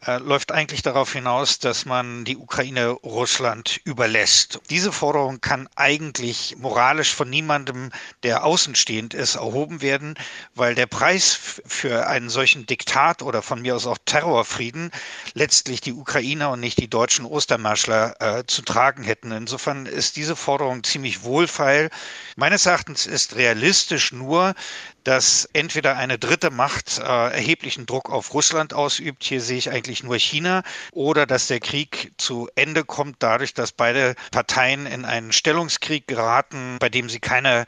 äh, 0.03 0.17
läuft 0.17 0.51
eigentlich 0.51 0.81
darauf 0.81 1.13
hinaus, 1.13 1.59
dass 1.59 1.85
man 1.85 2.25
die 2.25 2.37
Ukraine 2.37 2.89
Russland 2.89 3.79
überlässt. 3.83 4.59
Diese 4.71 4.91
Forderung 4.91 5.41
kann 5.41 5.69
eigentlich 5.75 6.55
moralisch 6.57 7.13
von 7.13 7.29
niemandem, 7.29 7.91
der 8.23 8.43
außenstehend 8.43 9.13
ist, 9.13 9.35
erhoben 9.35 9.83
werden, 9.83 10.15
weil 10.55 10.73
der 10.73 10.87
Preis 10.87 11.61
für 11.67 12.07
einen 12.07 12.29
solchen 12.29 12.65
Diktat 12.65 13.21
oder 13.21 13.43
von 13.43 13.61
mir 13.61 13.75
aus 13.75 13.85
auch 13.85 13.99
Terrorfrieden 14.05 14.89
letztlich 15.35 15.81
die 15.81 15.93
Ukrainer 15.93 16.49
und 16.49 16.61
nicht 16.61 16.79
die 16.79 16.89
deutschen 16.89 17.25
Ostermarschler 17.25 18.15
äh, 18.39 18.43
zu 18.47 18.63
tragen 18.63 19.03
hätten. 19.03 19.31
Insofern 19.31 19.85
ist 19.85 20.15
diese 20.15 20.35
Forderung 20.35 20.83
ziemlich 20.83 21.21
wohlfeil. 21.21 21.91
Meines 22.37 22.65
Erachtens 22.65 23.05
ist 23.05 23.35
realistisch 23.35 24.11
nur, 24.11 24.55
dass 25.03 25.49
entweder 25.53 25.97
eine 25.97 26.17
dritte 26.17 26.49
Macht 26.49 26.99
äh, 26.99 27.01
erheblichen 27.01 27.85
Druck 27.85 28.09
auf 28.09 28.33
Russland 28.33 28.73
ausübt, 28.73 29.23
hier 29.23 29.41
sehe 29.41 29.57
ich 29.57 29.69
eigentlich 29.69 30.03
nur 30.03 30.17
China, 30.17 30.63
oder 30.91 31.25
dass 31.25 31.47
der 31.47 31.59
Krieg 31.59 32.13
zu 32.17 32.49
Ende 32.55 32.85
kommt 32.85 33.17
dadurch, 33.19 33.53
dass 33.53 33.71
beide 33.71 34.15
Parteien 34.31 34.85
in 34.85 35.05
einen 35.05 35.31
Stellungskrieg 35.31 36.07
geraten, 36.07 36.77
bei 36.79 36.89
dem 36.89 37.09
sie 37.09 37.19
keine 37.19 37.65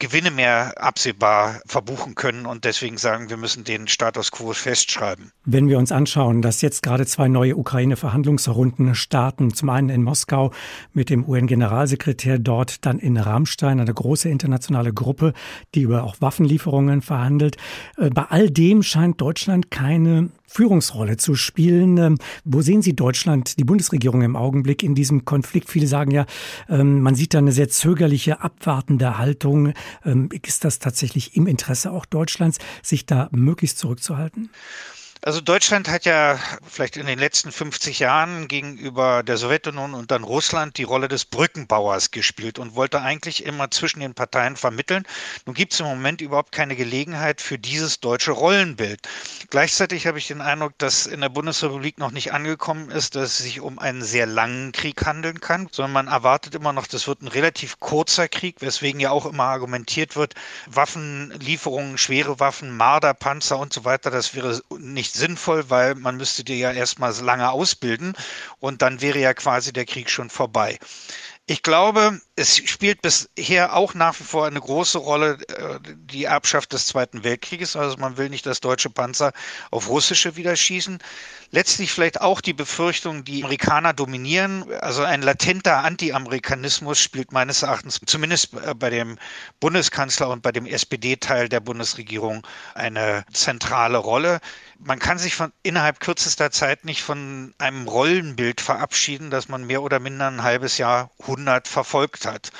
Gewinne 0.00 0.30
mehr 0.30 0.74
absehbar 0.76 1.60
verbuchen 1.66 2.14
können 2.14 2.46
und 2.46 2.64
deswegen 2.64 2.98
sagen, 2.98 3.30
wir 3.30 3.36
müssen 3.36 3.64
den 3.64 3.88
Status 3.88 4.30
quo 4.30 4.52
festschreiben. 4.52 5.32
Wenn 5.44 5.68
wir 5.68 5.76
uns 5.76 5.90
anschauen, 5.90 6.40
dass 6.40 6.62
jetzt 6.62 6.84
gerade 6.84 7.04
zwei 7.04 7.26
neue 7.26 7.56
Ukraine-Verhandlungsrunden 7.56 8.94
starten, 8.94 9.52
zum 9.54 9.70
einen 9.70 9.88
in 9.88 10.04
Moskau 10.04 10.52
mit 10.92 11.10
dem 11.10 11.28
UN-Generalsekretär 11.28 12.38
dort, 12.38 12.86
dann 12.86 13.00
in 13.00 13.16
Rammstein, 13.16 13.80
eine 13.80 13.92
große 13.92 14.28
internationale 14.28 14.92
Gruppe, 14.92 15.32
die 15.74 15.82
über 15.82 16.04
auch 16.04 16.20
Waffenlieferungen 16.20 17.02
verhandelt. 17.02 17.56
Äh, 17.96 18.10
bei 18.10 18.26
all 18.28 18.50
dem 18.50 18.84
scheint 18.84 19.20
Deutschland 19.20 19.72
keine 19.72 20.30
Führungsrolle 20.48 21.16
zu 21.16 21.34
spielen. 21.34 21.98
Ähm, 21.98 22.18
wo 22.44 22.62
sehen 22.62 22.82
Sie 22.82 22.96
Deutschland, 22.96 23.58
die 23.58 23.64
Bundesregierung 23.64 24.22
im 24.22 24.34
Augenblick 24.34 24.82
in 24.82 24.94
diesem 24.94 25.24
Konflikt? 25.24 25.70
Viele 25.70 25.86
sagen 25.86 26.10
ja, 26.10 26.26
ähm, 26.68 27.02
man 27.02 27.14
sieht 27.14 27.34
da 27.34 27.38
eine 27.38 27.52
sehr 27.52 27.68
zögerliche, 27.68 28.40
abwartende 28.40 29.18
Haltung. 29.18 29.74
Ähm, 30.04 30.30
ist 30.42 30.64
das 30.64 30.78
tatsächlich 30.80 31.36
im 31.36 31.46
Interesse 31.46 31.92
auch 31.92 32.06
Deutschlands, 32.06 32.58
sich 32.82 33.06
da 33.06 33.28
möglichst 33.30 33.78
zurückzuhalten? 33.78 34.50
Also 35.22 35.40
Deutschland 35.40 35.88
hat 35.88 36.04
ja 36.04 36.38
vielleicht 36.64 36.96
in 36.96 37.06
den 37.06 37.18
letzten 37.18 37.50
50 37.50 37.98
Jahren 37.98 38.46
gegenüber 38.46 39.24
der 39.24 39.36
Sowjetunion 39.36 39.94
und 39.94 40.12
dann 40.12 40.22
Russland 40.22 40.78
die 40.78 40.84
Rolle 40.84 41.08
des 41.08 41.24
Brückenbauers 41.24 42.12
gespielt 42.12 42.60
und 42.60 42.76
wollte 42.76 43.02
eigentlich 43.02 43.44
immer 43.44 43.68
zwischen 43.72 43.98
den 43.98 44.14
Parteien 44.14 44.56
vermitteln. 44.56 45.04
Nun 45.44 45.54
gibt 45.54 45.72
es 45.72 45.80
im 45.80 45.86
Moment 45.86 46.20
überhaupt 46.20 46.52
keine 46.52 46.76
Gelegenheit 46.76 47.40
für 47.40 47.58
dieses 47.58 47.98
deutsche 47.98 48.30
Rollenbild. 48.30 49.00
Gleichzeitig 49.50 50.06
habe 50.06 50.18
ich 50.18 50.28
den 50.28 50.40
Eindruck, 50.40 50.78
dass 50.78 51.06
in 51.06 51.20
der 51.20 51.30
Bundesrepublik 51.30 51.98
noch 51.98 52.12
nicht 52.12 52.32
angekommen 52.32 52.92
ist, 52.92 53.16
dass 53.16 53.30
es 53.30 53.38
sich 53.38 53.60
um 53.60 53.80
einen 53.80 54.04
sehr 54.04 54.26
langen 54.26 54.70
Krieg 54.70 55.04
handeln 55.04 55.40
kann, 55.40 55.68
sondern 55.72 55.92
man 55.92 56.06
erwartet 56.06 56.54
immer 56.54 56.72
noch, 56.72 56.86
das 56.86 57.08
wird 57.08 57.22
ein 57.22 57.28
relativ 57.28 57.80
kurzer 57.80 58.28
Krieg, 58.28 58.56
weswegen 58.60 59.00
ja 59.00 59.10
auch 59.10 59.26
immer 59.26 59.44
argumentiert 59.44 60.14
wird, 60.14 60.34
Waffenlieferungen, 60.66 61.98
schwere 61.98 62.38
Waffen, 62.38 62.76
Marderpanzer 62.76 63.58
und 63.58 63.72
so 63.72 63.84
weiter, 63.84 64.12
das 64.12 64.36
wäre 64.36 64.60
nicht 64.78 65.07
nicht 65.08 65.16
sinnvoll, 65.16 65.70
weil 65.70 65.94
man 65.94 66.16
müsste 66.18 66.44
dir 66.44 66.56
ja 66.56 66.70
erstmal 66.70 67.14
lange 67.22 67.50
ausbilden 67.50 68.12
und 68.58 68.82
dann 68.82 69.00
wäre 69.00 69.18
ja 69.18 69.32
quasi 69.32 69.72
der 69.72 69.86
Krieg 69.86 70.10
schon 70.10 70.28
vorbei. 70.28 70.78
Ich 71.50 71.62
glaube, 71.62 72.20
es 72.36 72.58
spielt 72.58 73.00
bisher 73.00 73.74
auch 73.74 73.94
nach 73.94 74.20
wie 74.20 74.24
vor 74.24 74.46
eine 74.46 74.60
große 74.60 74.98
Rolle 74.98 75.38
äh, 75.48 75.78
die 75.96 76.24
Erbschaft 76.24 76.74
des 76.74 76.86
Zweiten 76.86 77.24
Weltkrieges. 77.24 77.74
Also 77.74 77.96
man 77.96 78.18
will 78.18 78.28
nicht, 78.28 78.44
dass 78.44 78.60
deutsche 78.60 78.90
Panzer 78.90 79.32
auf 79.70 79.88
russische 79.88 80.36
wieder 80.36 80.54
schießen. 80.54 80.98
Letztlich 81.50 81.90
vielleicht 81.90 82.20
auch 82.20 82.42
die 82.42 82.52
Befürchtung, 82.52 83.24
die 83.24 83.42
Amerikaner 83.44 83.94
dominieren. 83.94 84.70
Also 84.82 85.04
ein 85.04 85.22
latenter 85.22 85.78
Anti-Amerikanismus 85.84 87.00
spielt 87.00 87.32
meines 87.32 87.62
Erachtens 87.62 87.98
zumindest 88.04 88.52
äh, 88.52 88.74
bei 88.74 88.90
dem 88.90 89.18
Bundeskanzler 89.58 90.28
und 90.28 90.42
bei 90.42 90.52
dem 90.52 90.66
SPD-Teil 90.66 91.48
der 91.48 91.60
Bundesregierung 91.60 92.46
eine 92.74 93.24
zentrale 93.32 93.96
Rolle 93.96 94.40
man 94.78 94.98
kann 94.98 95.18
sich 95.18 95.34
von 95.34 95.52
innerhalb 95.62 96.00
kürzester 96.00 96.50
Zeit 96.50 96.84
nicht 96.84 97.02
von 97.02 97.54
einem 97.58 97.88
Rollenbild 97.88 98.60
verabschieden, 98.60 99.30
das 99.30 99.48
man 99.48 99.64
mehr 99.64 99.82
oder 99.82 99.98
minder 99.98 100.28
ein 100.28 100.42
halbes 100.42 100.78
Jahrhundert 101.38 101.68
verfolgt 101.68 102.26
hat. 102.26 102.50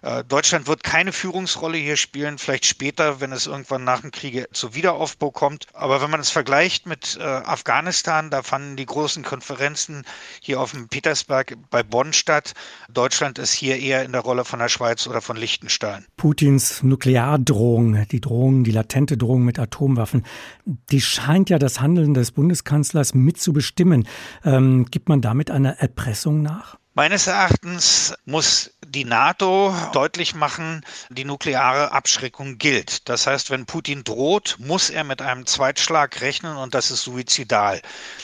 Äh, 0.00 0.22
Deutschland 0.22 0.68
wird 0.68 0.84
keine 0.84 1.10
Führungsrolle 1.10 1.76
hier 1.76 1.96
spielen, 1.96 2.38
vielleicht 2.38 2.66
später, 2.66 3.20
wenn 3.20 3.32
es 3.32 3.48
irgendwann 3.48 3.82
nach 3.82 4.02
dem 4.02 4.12
Kriege 4.12 4.46
zu 4.52 4.74
Wiederaufbau 4.74 5.32
kommt. 5.32 5.66
Aber 5.72 6.00
wenn 6.00 6.10
man 6.10 6.20
es 6.20 6.30
vergleicht 6.30 6.86
mit 6.86 7.18
äh, 7.20 7.24
Afghanistan, 7.24 8.30
da 8.30 8.44
fanden 8.44 8.76
die 8.76 8.86
großen 8.86 9.24
Konferenzen 9.24 10.04
hier 10.40 10.60
auf 10.60 10.70
dem 10.70 10.88
Petersberg 10.88 11.56
bei 11.70 11.82
Bonn 11.82 12.12
statt. 12.12 12.52
Deutschland 12.88 13.40
ist 13.40 13.52
hier 13.52 13.76
eher 13.76 14.04
in 14.04 14.12
der 14.12 14.20
Rolle 14.20 14.44
von 14.44 14.60
der 14.60 14.68
Schweiz 14.68 15.08
oder 15.08 15.20
von 15.20 15.36
Liechtenstein. 15.36 16.06
Putins 16.16 16.84
Nukleardrohung, 16.84 18.06
die 18.08 18.20
Drohung, 18.20 18.62
die 18.62 18.70
latente 18.70 19.16
Drohung 19.16 19.44
mit 19.44 19.58
Atomwaffen, 19.58 20.24
die 20.64 21.00
scheint 21.00 21.50
ja 21.50 21.58
das 21.58 21.80
Handeln 21.80 22.14
des 22.14 22.30
Bundeskanzlers 22.30 23.14
mitzubestimmen. 23.14 24.06
Ähm, 24.44 24.86
gibt 24.92 25.08
man 25.08 25.20
damit 25.20 25.50
einer 25.50 25.80
Erpressung 25.80 26.40
nach? 26.42 26.78
Meines 26.98 27.28
Erachtens 27.28 28.12
muss 28.24 28.72
die 28.84 29.04
NATO 29.04 29.72
deutlich 29.92 30.34
machen, 30.34 30.80
die 31.10 31.24
nukleare 31.24 31.92
Abschreckung 31.92 32.58
gilt. 32.58 33.08
Das 33.08 33.28
heißt, 33.28 33.52
wenn 33.52 33.66
Putin 33.66 34.02
droht, 34.02 34.56
muss 34.58 34.90
er 34.90 35.04
mit 35.04 35.22
einem 35.22 35.46
Zweitschlag 35.46 36.20
rechnen 36.22 36.56
und 36.56 36.74
das 36.74 36.90
ist 36.90 37.04
suizidal. 37.04 37.80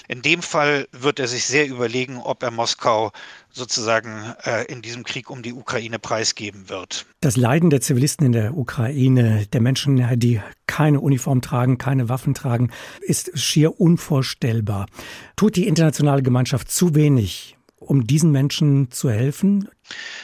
In 0.08 0.22
dem 0.22 0.42
Fall 0.42 0.88
wird 0.90 1.20
er 1.20 1.28
sich 1.28 1.44
sehr 1.44 1.68
überlegen, 1.68 2.16
ob 2.16 2.42
er 2.42 2.50
Moskau 2.50 3.12
sozusagen 3.52 4.34
äh, 4.42 4.64
in 4.64 4.82
diesem 4.82 5.04
Krieg 5.04 5.30
um 5.30 5.44
die 5.44 5.52
Ukraine 5.52 6.00
preisgeben 6.00 6.68
wird. 6.68 7.06
Das 7.20 7.36
Leiden 7.36 7.70
der 7.70 7.80
Zivilisten 7.80 8.26
in 8.26 8.32
der 8.32 8.56
Ukraine, 8.56 9.46
der 9.52 9.60
Menschen, 9.60 10.18
die 10.18 10.42
keine 10.66 10.98
Uniform 10.98 11.42
tragen, 11.42 11.78
keine 11.78 12.08
Waffen 12.08 12.34
tragen, 12.34 12.72
ist 13.02 13.38
schier 13.38 13.80
unvorstellbar. 13.80 14.86
Tut 15.36 15.54
die 15.54 15.68
internationale 15.68 16.24
Gemeinschaft 16.24 16.72
zu 16.72 16.96
wenig, 16.96 17.56
um 17.84 18.06
diesen 18.06 18.30
Menschen 18.30 18.90
zu 18.90 19.10
helfen? 19.10 19.68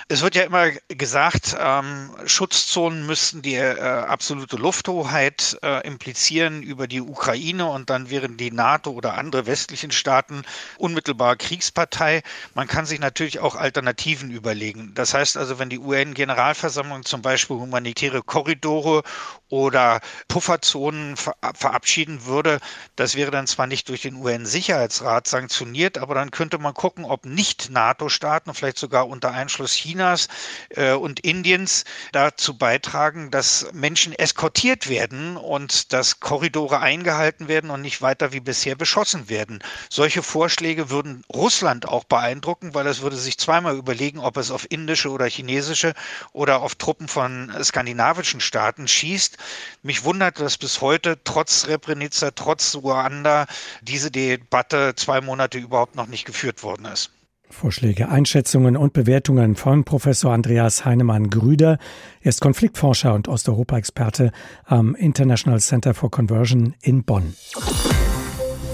Es 0.08 0.22
wird 0.22 0.34
ja 0.34 0.42
immer 0.42 0.70
gesagt, 0.88 1.54
ähm, 1.58 2.10
Schutzzonen 2.26 3.06
müssten 3.06 3.42
die 3.42 3.54
äh, 3.54 3.78
absolute 3.78 4.56
Lufthoheit 4.56 5.58
äh, 5.62 5.86
implizieren 5.86 6.62
über 6.62 6.88
die 6.88 7.00
Ukraine 7.00 7.66
und 7.66 7.90
dann 7.90 8.10
wären 8.10 8.36
die 8.36 8.50
NATO 8.50 8.90
oder 8.90 9.14
andere 9.14 9.46
westlichen 9.46 9.92
Staaten 9.92 10.42
unmittelbar 10.78 11.36
Kriegspartei. 11.36 12.22
Man 12.54 12.66
kann 12.66 12.86
sich 12.86 13.00
natürlich 13.00 13.38
auch 13.38 13.54
Alternativen 13.54 14.30
überlegen. 14.30 14.92
Das 14.94 15.14
heißt 15.14 15.36
also, 15.36 15.58
wenn 15.58 15.68
die 15.68 15.78
UN-Generalversammlung 15.78 17.04
zum 17.04 17.22
Beispiel 17.22 17.56
humanitäre 17.56 18.22
Korridore 18.22 19.02
oder 19.48 20.00
Pufferzonen 20.28 21.16
ver 21.16 21.34
verabschieden 21.54 22.26
würde, 22.26 22.60
das 22.96 23.14
wäre 23.14 23.30
dann 23.30 23.46
zwar 23.46 23.66
nicht 23.66 23.88
durch 23.88 24.02
den 24.02 24.16
UN-Sicherheitsrat 24.16 25.26
sanktioniert, 25.26 25.98
aber 25.98 26.14
dann 26.14 26.30
könnte 26.30 26.58
man 26.58 26.74
gucken, 26.74 27.04
ob 27.04 27.26
nicht 27.26 27.70
NATO-Staaten, 27.70 28.54
vielleicht 28.54 28.78
sogar 28.78 29.08
unter 29.08 29.32
Einschluss 29.50 29.74
Chinas 29.74 30.28
äh, 30.76 30.92
und 30.92 31.18
Indiens 31.20 31.84
dazu 32.12 32.56
beitragen, 32.56 33.32
dass 33.32 33.66
Menschen 33.72 34.12
eskortiert 34.12 34.88
werden 34.88 35.36
und 35.36 35.92
dass 35.92 36.20
Korridore 36.20 36.78
eingehalten 36.78 37.48
werden 37.48 37.70
und 37.70 37.82
nicht 37.82 38.00
weiter 38.00 38.32
wie 38.32 38.38
bisher 38.38 38.76
beschossen 38.76 39.28
werden. 39.28 39.58
Solche 39.88 40.22
Vorschläge 40.22 40.88
würden 40.88 41.24
Russland 41.34 41.88
auch 41.88 42.04
beeindrucken, 42.04 42.74
weil 42.74 42.86
es 42.86 43.00
würde 43.00 43.16
sich 43.16 43.38
zweimal 43.38 43.76
überlegen, 43.76 44.20
ob 44.20 44.36
es 44.36 44.52
auf 44.52 44.70
indische 44.70 45.10
oder 45.10 45.26
chinesische 45.26 45.94
oder 46.32 46.62
auf 46.62 46.76
Truppen 46.76 47.08
von 47.08 47.52
skandinavischen 47.60 48.40
Staaten 48.40 48.86
schießt. 48.86 49.36
Mich 49.82 50.04
wundert, 50.04 50.38
dass 50.38 50.58
bis 50.58 50.80
heute 50.80 51.18
trotz 51.24 51.62
Srebrenica, 51.62 52.30
trotz 52.30 52.76
Ruanda 52.76 53.46
diese 53.82 54.12
Debatte 54.12 54.94
zwei 54.94 55.20
Monate 55.20 55.58
überhaupt 55.58 55.96
noch 55.96 56.06
nicht 56.06 56.24
geführt 56.24 56.62
worden 56.62 56.84
ist. 56.84 57.10
Vorschläge, 57.50 58.08
Einschätzungen 58.08 58.76
und 58.76 58.92
Bewertungen 58.92 59.56
von 59.56 59.84
Professor 59.84 60.32
Andreas 60.32 60.84
Heinemann-Grüder. 60.84 61.78
Er 62.20 62.28
ist 62.28 62.40
Konfliktforscher 62.40 63.14
und 63.14 63.28
Osteuropa-Experte 63.28 64.32
am 64.64 64.94
International 64.94 65.60
Center 65.60 65.94
for 65.94 66.10
Conversion 66.10 66.74
in 66.80 67.04
Bonn. 67.04 67.34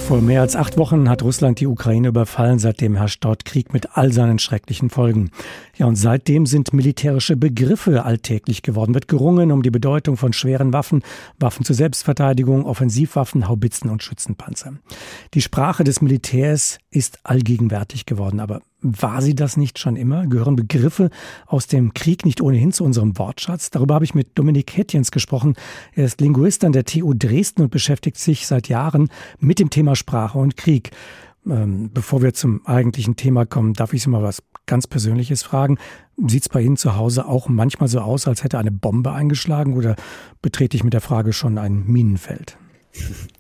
Vor 0.07 0.21
mehr 0.21 0.41
als 0.41 0.55
acht 0.55 0.79
Wochen 0.79 1.11
hat 1.11 1.25
Russland 1.25 1.59
die 1.59 1.67
Ukraine 1.67 2.09
überfallen. 2.09 2.61
Seitdem 2.61 2.95
herrscht 2.95 3.25
dort 3.25 3.45
Krieg 3.45 3.73
mit 3.73 3.97
all 3.97 4.13
seinen 4.13 4.39
schrecklichen 4.39 4.89
Folgen. 4.89 5.33
Ja, 5.77 5.87
und 5.87 5.97
seitdem 5.97 6.47
sind 6.47 6.73
militärische 6.73 7.37
Begriffe 7.37 8.05
alltäglich 8.05 8.63
geworden. 8.63 8.95
Wird 8.95 9.09
gerungen 9.09 9.51
um 9.51 9.65
die 9.65 9.73
Bedeutung 9.73 10.17
von 10.17 10.33
schweren 10.33 10.73
Waffen, 10.73 11.03
Waffen 11.41 11.65
zur 11.65 11.75
Selbstverteidigung, 11.75 12.67
Offensivwaffen, 12.67 13.49
Haubitzen 13.49 13.91
und 13.91 14.05
Schützenpanzer. 14.05 14.75
Die 15.35 15.43
Sprache 15.43 15.83
des 15.83 16.01
Militärs 16.01 16.79
ist 16.91 17.19
allgegenwärtig 17.25 18.07
geworden. 18.07 18.39
Aber 18.39 18.61
War 18.83 19.23
sie 19.23 19.35
das 19.35 19.57
nicht 19.57 19.79
schon 19.79 19.97
immer? 19.97 20.27
Gehören 20.27 20.55
Begriffe 20.55 21.11
aus 21.47 21.67
dem 21.67 21.95
Krieg 21.95 22.25
nicht 22.27 22.43
ohnehin 22.43 22.73
zu 22.73 22.85
unserem 22.85 23.19
Wortschatz? 23.19 23.71
Darüber 23.71 23.95
habe 23.95 24.05
ich 24.05 24.15
mit 24.15 24.39
Dominik 24.39 24.77
Hettjens 24.77 25.11
gesprochen. 25.11 25.55
Er 25.95 26.05
ist 26.05 26.21
Linguist 26.21 26.63
an 26.63 26.73
der 26.73 26.85
TU 26.85 27.15
Dresden 27.15 27.63
und 27.63 27.71
beschäftigt 27.71 28.19
sich 28.19 28.47
seit 28.47 28.69
Jahren 28.69 29.09
mit 29.39 29.59
dem 29.59 29.71
Thema 29.71 29.97
Sprache 29.97 30.39
und 30.39 30.57
Krieg. 30.57 30.91
Ähm, 31.49 31.91
bevor 31.93 32.23
wir 32.23 32.35
zum 32.35 32.67
eigentlichen 32.67 33.17
Thema 33.17 33.47
kommen, 33.47 33.73
darf 33.73 33.95
ich 33.95 34.03
Sie 34.03 34.11
mal 34.11 34.23
was 34.23 34.43
ganz 34.67 34.87
Persönliches 34.87 35.43
fragen. 35.43 35.79
Sieht 36.27 36.43
es 36.43 36.49
bei 36.49 36.61
Ihnen 36.61 36.77
zu 36.77 36.97
Hause 36.97 37.27
auch 37.27 37.49
manchmal 37.49 37.89
so 37.89 38.01
aus, 38.01 38.27
als 38.27 38.45
hätte 38.45 38.59
eine 38.59 38.73
Bombe 38.73 39.13
eingeschlagen 39.13 39.75
oder 39.75 39.97
betrete 40.43 40.77
ich 40.77 40.85
mit 40.85 40.93
der 40.93 41.01
Frage 41.01 41.33
schon 41.33 41.57
ein 41.57 41.85
Minenfeld? 41.87 42.59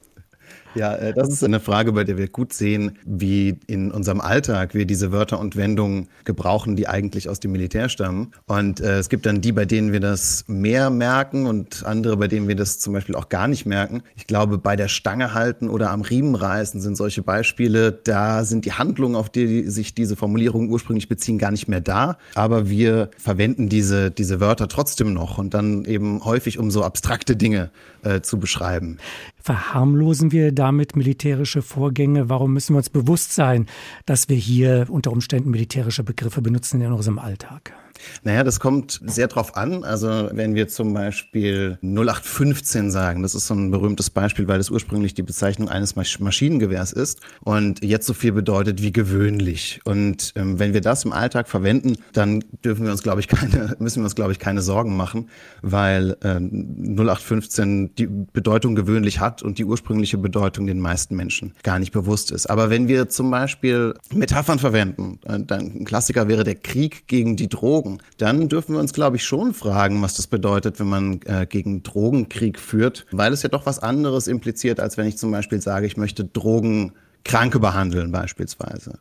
Ja, 0.76 0.94
äh, 0.94 1.14
das 1.14 1.28
ist 1.28 1.42
eine 1.42 1.60
Frage, 1.60 1.92
bei 1.92 2.04
der 2.04 2.18
wir 2.18 2.28
gut 2.28 2.52
sehen, 2.52 2.98
wie 3.04 3.58
in 3.66 3.90
unserem 3.90 4.20
Alltag 4.20 4.74
wir 4.74 4.84
diese 4.84 5.10
Wörter 5.10 5.40
und 5.40 5.56
Wendungen 5.56 6.08
gebrauchen, 6.24 6.76
die 6.76 6.86
eigentlich 6.86 7.28
aus 7.28 7.40
dem 7.40 7.52
Militär 7.52 7.88
stammen. 7.88 8.32
Und 8.46 8.80
äh, 8.80 8.98
es 8.98 9.08
gibt 9.08 9.26
dann 9.26 9.40
die, 9.40 9.52
bei 9.52 9.64
denen 9.64 9.92
wir 9.92 10.00
das 10.00 10.44
mehr 10.48 10.90
merken 10.90 11.46
und 11.46 11.84
andere, 11.86 12.16
bei 12.16 12.28
denen 12.28 12.48
wir 12.48 12.56
das 12.56 12.78
zum 12.78 12.92
Beispiel 12.92 13.14
auch 13.14 13.28
gar 13.28 13.48
nicht 13.48 13.64
merken. 13.66 14.02
Ich 14.16 14.26
glaube, 14.26 14.58
bei 14.58 14.76
der 14.76 14.88
Stange 14.88 15.34
halten 15.34 15.68
oder 15.68 15.90
am 15.90 16.02
Riemen 16.02 16.34
reißen 16.34 16.80
sind 16.80 16.96
solche 16.96 17.22
Beispiele. 17.22 17.92
Da 17.92 18.44
sind 18.44 18.64
die 18.64 18.72
Handlungen, 18.72 19.16
auf 19.16 19.30
die 19.30 19.70
sich 19.70 19.94
diese 19.94 20.16
Formulierungen 20.16 20.70
ursprünglich 20.70 21.08
beziehen, 21.08 21.38
gar 21.38 21.50
nicht 21.50 21.68
mehr 21.68 21.80
da. 21.80 22.18
Aber 22.34 22.68
wir 22.68 23.10
verwenden 23.18 23.68
diese, 23.68 24.10
diese 24.10 24.40
Wörter 24.40 24.68
trotzdem 24.68 25.14
noch 25.14 25.38
und 25.38 25.54
dann 25.54 25.84
eben 25.84 26.24
häufig, 26.24 26.58
um 26.58 26.70
so 26.70 26.84
abstrakte 26.84 27.36
Dinge 27.36 27.70
äh, 28.02 28.20
zu 28.20 28.38
beschreiben. 28.38 28.98
Verharmlosen 29.42 30.32
wir 30.32 30.52
damit 30.66 30.96
militärische 30.96 31.62
Vorgänge? 31.62 32.28
Warum 32.28 32.52
müssen 32.52 32.74
wir 32.74 32.78
uns 32.78 32.90
bewusst 32.90 33.32
sein, 33.32 33.66
dass 34.04 34.28
wir 34.28 34.36
hier 34.36 34.86
unter 34.88 35.12
Umständen 35.12 35.50
militärische 35.50 36.02
Begriffe 36.02 36.42
benutzen 36.42 36.80
in 36.80 36.90
unserem 36.90 37.20
Alltag? 37.20 37.72
Naja, 38.22 38.44
das 38.44 38.60
kommt 38.60 39.00
sehr 39.04 39.28
drauf 39.28 39.56
an. 39.56 39.84
Also 39.84 40.28
wenn 40.32 40.54
wir 40.54 40.68
zum 40.68 40.92
Beispiel 40.94 41.78
0815 41.82 42.90
sagen, 42.90 43.22
das 43.22 43.34
ist 43.34 43.46
so 43.46 43.54
ein 43.54 43.70
berühmtes 43.70 44.10
Beispiel, 44.10 44.48
weil 44.48 44.58
das 44.58 44.70
ursprünglich 44.70 45.14
die 45.14 45.22
Bezeichnung 45.22 45.68
eines 45.68 45.96
Maschinengewehrs 45.96 46.92
ist 46.92 47.20
und 47.42 47.82
jetzt 47.84 48.06
so 48.06 48.14
viel 48.14 48.32
bedeutet 48.32 48.82
wie 48.82 48.92
gewöhnlich. 48.92 49.80
Und 49.84 50.32
ähm, 50.36 50.58
wenn 50.58 50.74
wir 50.74 50.80
das 50.80 51.04
im 51.04 51.12
Alltag 51.12 51.48
verwenden, 51.48 51.96
dann 52.12 52.44
dürfen 52.64 52.84
wir 52.84 52.92
uns, 52.92 53.02
glaube 53.02 53.20
ich, 53.20 53.28
keine, 53.28 53.76
müssen 53.78 54.00
wir 54.00 54.04
uns, 54.04 54.14
glaube 54.14 54.32
ich, 54.32 54.38
keine 54.38 54.62
Sorgen 54.62 54.96
machen, 54.96 55.28
weil 55.62 56.16
äh, 56.22 56.38
0815 56.38 57.94
die 57.94 58.06
Bedeutung 58.06 58.74
gewöhnlich 58.74 59.20
hat 59.20 59.42
und 59.42 59.58
die 59.58 59.64
ursprüngliche 59.64 60.18
Bedeutung 60.18 60.66
den 60.66 60.80
meisten 60.80 61.16
Menschen 61.16 61.54
gar 61.62 61.78
nicht 61.78 61.92
bewusst 61.92 62.30
ist. 62.30 62.46
Aber 62.46 62.70
wenn 62.70 62.88
wir 62.88 63.08
zum 63.08 63.30
Beispiel 63.30 63.94
Metaphern 64.12 64.58
verwenden, 64.58 65.18
äh, 65.24 65.38
dann 65.40 65.80
ein 65.80 65.84
Klassiker 65.84 66.28
wäre 66.28 66.44
der 66.44 66.56
Krieg 66.56 67.06
gegen 67.06 67.36
die 67.36 67.48
Drogen, 67.48 67.85
Drogen, 67.86 68.02
dann 68.18 68.48
dürfen 68.48 68.74
wir 68.74 68.80
uns, 68.80 68.92
glaube 68.92 69.16
ich, 69.16 69.24
schon 69.24 69.54
fragen, 69.54 70.02
was 70.02 70.14
das 70.14 70.26
bedeutet, 70.26 70.80
wenn 70.80 70.88
man 70.88 71.20
äh, 71.24 71.46
gegen 71.48 71.82
Drogenkrieg 71.82 72.58
führt, 72.58 73.06
weil 73.12 73.32
es 73.32 73.42
ja 73.42 73.48
doch 73.48 73.66
was 73.66 73.78
anderes 73.78 74.26
impliziert, 74.26 74.80
als 74.80 74.96
wenn 74.96 75.06
ich 75.06 75.16
zum 75.16 75.30
Beispiel 75.30 75.60
sage, 75.60 75.86
ich 75.86 75.96
möchte 75.96 76.24
Drogen 76.24 76.92
Kranke 77.24 77.58
behandeln 77.58 78.12
beispielsweise. 78.12 79.00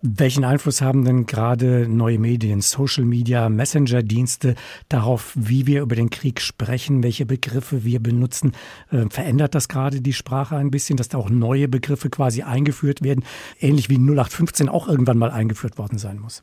Welchen 0.00 0.44
Einfluss 0.44 0.80
haben 0.82 1.04
denn 1.04 1.26
gerade 1.26 1.88
neue 1.88 2.20
Medien, 2.20 2.60
Social 2.60 3.04
Media, 3.04 3.48
Messenger-Dienste 3.48 4.54
darauf, 4.88 5.32
wie 5.34 5.66
wir 5.66 5.82
über 5.82 5.96
den 5.96 6.10
Krieg 6.10 6.40
sprechen, 6.40 7.02
welche 7.02 7.26
Begriffe 7.26 7.82
wir 7.82 8.00
benutzen? 8.00 8.52
Äh, 8.92 9.06
verändert 9.10 9.56
das 9.56 9.66
gerade 9.66 10.00
die 10.00 10.12
Sprache 10.12 10.54
ein 10.54 10.70
bisschen, 10.70 10.96
dass 10.96 11.08
da 11.08 11.18
auch 11.18 11.28
neue 11.28 11.66
Begriffe 11.66 12.08
quasi 12.08 12.42
eingeführt 12.42 13.02
werden, 13.02 13.24
ähnlich 13.58 13.88
wie 13.90 13.98
0815 13.98 14.68
auch 14.68 14.86
irgendwann 14.86 15.18
mal 15.18 15.32
eingeführt 15.32 15.76
worden 15.76 15.98
sein 15.98 16.20
muss? 16.20 16.42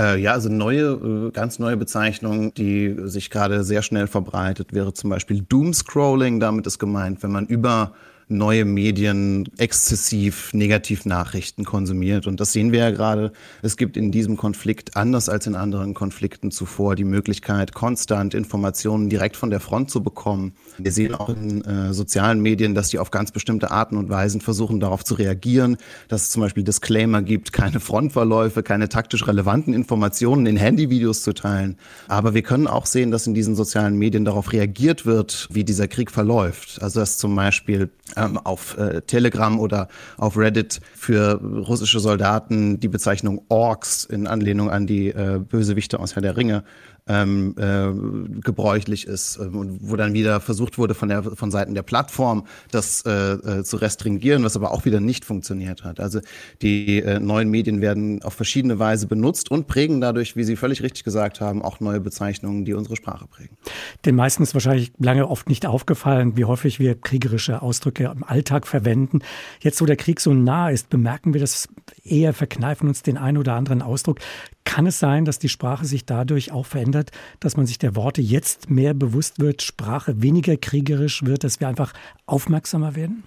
Äh, 0.00 0.18
ja, 0.18 0.32
also 0.32 0.48
neue, 0.48 0.92
äh, 0.92 1.30
ganz 1.30 1.58
neue 1.58 1.76
Bezeichnung, 1.76 2.54
die 2.54 2.96
sich 3.04 3.28
gerade 3.28 3.64
sehr 3.64 3.82
schnell 3.82 4.06
verbreitet, 4.06 4.72
wäre 4.72 4.94
zum 4.94 5.10
Beispiel 5.10 5.42
Doomscrolling. 5.42 6.40
Damit 6.40 6.66
ist 6.66 6.78
gemeint, 6.78 7.22
wenn 7.22 7.32
man 7.32 7.46
über 7.46 7.92
neue 8.30 8.64
Medien 8.64 9.48
exzessiv 9.58 10.52
Negativnachrichten 10.52 11.64
konsumiert. 11.64 12.26
Und 12.26 12.40
das 12.40 12.52
sehen 12.52 12.72
wir 12.72 12.80
ja 12.80 12.90
gerade. 12.90 13.32
Es 13.62 13.76
gibt 13.76 13.96
in 13.96 14.12
diesem 14.12 14.36
Konflikt, 14.36 14.96
anders 14.96 15.28
als 15.28 15.46
in 15.46 15.54
anderen 15.54 15.94
Konflikten 15.94 16.50
zuvor, 16.50 16.94
die 16.94 17.04
Möglichkeit, 17.04 17.74
konstant 17.74 18.34
Informationen 18.34 19.08
direkt 19.08 19.36
von 19.36 19.50
der 19.50 19.60
Front 19.60 19.90
zu 19.90 20.02
bekommen. 20.02 20.52
Wir 20.78 20.92
sehen 20.92 21.14
auch 21.14 21.28
in 21.28 21.64
äh, 21.64 21.92
sozialen 21.92 22.40
Medien, 22.40 22.74
dass 22.74 22.88
die 22.88 22.98
auf 22.98 23.10
ganz 23.10 23.32
bestimmte 23.32 23.70
Arten 23.70 23.96
und 23.96 24.08
Weisen 24.08 24.40
versuchen, 24.40 24.80
darauf 24.80 25.04
zu 25.04 25.14
reagieren, 25.14 25.76
dass 26.08 26.22
es 26.22 26.30
zum 26.30 26.42
Beispiel 26.42 26.62
Disclaimer 26.62 27.22
gibt, 27.22 27.52
keine 27.52 27.80
Frontverläufe, 27.80 28.62
keine 28.62 28.88
taktisch 28.88 29.26
relevanten 29.26 29.74
Informationen 29.74 30.46
in 30.46 30.56
Handyvideos 30.56 31.22
zu 31.22 31.32
teilen. 31.32 31.76
Aber 32.08 32.34
wir 32.34 32.42
können 32.42 32.66
auch 32.66 32.86
sehen, 32.86 33.10
dass 33.10 33.26
in 33.26 33.34
diesen 33.34 33.56
sozialen 33.56 33.96
Medien 33.96 34.24
darauf 34.24 34.52
reagiert 34.52 35.04
wird, 35.04 35.48
wie 35.50 35.64
dieser 35.64 35.88
Krieg 35.88 36.10
verläuft. 36.10 36.80
Also 36.80 37.00
dass 37.00 37.18
zum 37.18 37.34
Beispiel 37.34 37.90
ähm, 38.20 38.38
auf 38.38 38.76
äh, 38.78 39.00
Telegram 39.02 39.58
oder 39.58 39.88
auf 40.16 40.36
Reddit 40.36 40.80
für 40.94 41.40
russische 41.40 42.00
Soldaten 42.00 42.80
die 42.80 42.88
Bezeichnung 42.88 43.42
Orks 43.48 44.04
in 44.04 44.26
Anlehnung 44.26 44.70
an 44.70 44.86
die 44.86 45.08
äh, 45.08 45.38
Bösewichte 45.38 45.98
aus 46.00 46.14
Herr 46.14 46.22
der 46.22 46.36
Ringe 46.36 46.64
ähm, 47.10 47.54
äh, 47.58 48.40
gebräuchlich 48.40 49.06
ist 49.06 49.38
ähm, 49.38 49.56
und 49.56 49.78
wo 49.82 49.96
dann 49.96 50.12
wieder 50.12 50.40
versucht 50.40 50.78
wurde 50.78 50.94
von 50.94 51.08
der 51.08 51.22
von 51.22 51.50
Seiten 51.50 51.74
der 51.74 51.82
Plattform 51.82 52.46
das 52.70 53.02
äh, 53.04 53.10
äh, 53.10 53.64
zu 53.64 53.76
restringieren, 53.76 54.44
was 54.44 54.56
aber 54.56 54.70
auch 54.70 54.84
wieder 54.84 55.00
nicht 55.00 55.24
funktioniert 55.24 55.82
hat. 55.82 55.98
Also 55.98 56.20
die 56.62 57.02
äh, 57.02 57.18
neuen 57.18 57.50
Medien 57.50 57.80
werden 57.80 58.22
auf 58.22 58.34
verschiedene 58.34 58.78
Weise 58.78 59.08
benutzt 59.08 59.50
und 59.50 59.66
prägen 59.66 60.00
dadurch, 60.00 60.36
wie 60.36 60.44
Sie 60.44 60.54
völlig 60.54 60.82
richtig 60.82 61.02
gesagt 61.02 61.40
haben, 61.40 61.62
auch 61.62 61.80
neue 61.80 62.00
Bezeichnungen, 62.00 62.64
die 62.64 62.74
unsere 62.74 62.94
Sprache 62.96 63.26
prägen. 63.26 63.56
Den 64.04 64.14
meisten 64.14 64.42
ist 64.44 64.54
wahrscheinlich 64.54 64.92
lange 64.98 65.28
oft 65.28 65.48
nicht 65.48 65.66
aufgefallen, 65.66 66.36
wie 66.36 66.44
häufig 66.44 66.78
wir 66.78 66.94
kriegerische 66.94 67.60
Ausdrücke 67.60 68.12
im 68.14 68.22
Alltag 68.22 68.68
verwenden. 68.68 69.20
Jetzt, 69.60 69.80
wo 69.80 69.86
der 69.86 69.96
Krieg 69.96 70.20
so 70.20 70.32
nah 70.32 70.70
ist, 70.70 70.90
bemerken 70.90 71.34
wir 71.34 71.40
das 71.40 71.68
eher, 72.04 72.32
verkneifen 72.32 72.88
uns 72.88 73.02
den 73.02 73.16
einen 73.16 73.38
oder 73.38 73.54
anderen 73.54 73.82
Ausdruck. 73.82 74.20
Kann 74.64 74.86
es 74.86 74.98
sein, 74.98 75.24
dass 75.24 75.38
die 75.38 75.48
Sprache 75.48 75.84
sich 75.84 76.04
dadurch 76.04 76.52
auch 76.52 76.66
verändert, 76.66 77.10
dass 77.40 77.56
man 77.56 77.66
sich 77.66 77.78
der 77.78 77.96
Worte 77.96 78.20
jetzt 78.20 78.70
mehr 78.70 78.94
bewusst 78.94 79.40
wird, 79.40 79.62
Sprache 79.62 80.22
weniger 80.22 80.56
kriegerisch 80.56 81.24
wird, 81.24 81.44
dass 81.44 81.60
wir 81.60 81.68
einfach 81.68 81.92
aufmerksamer 82.26 82.94
werden? 82.94 83.24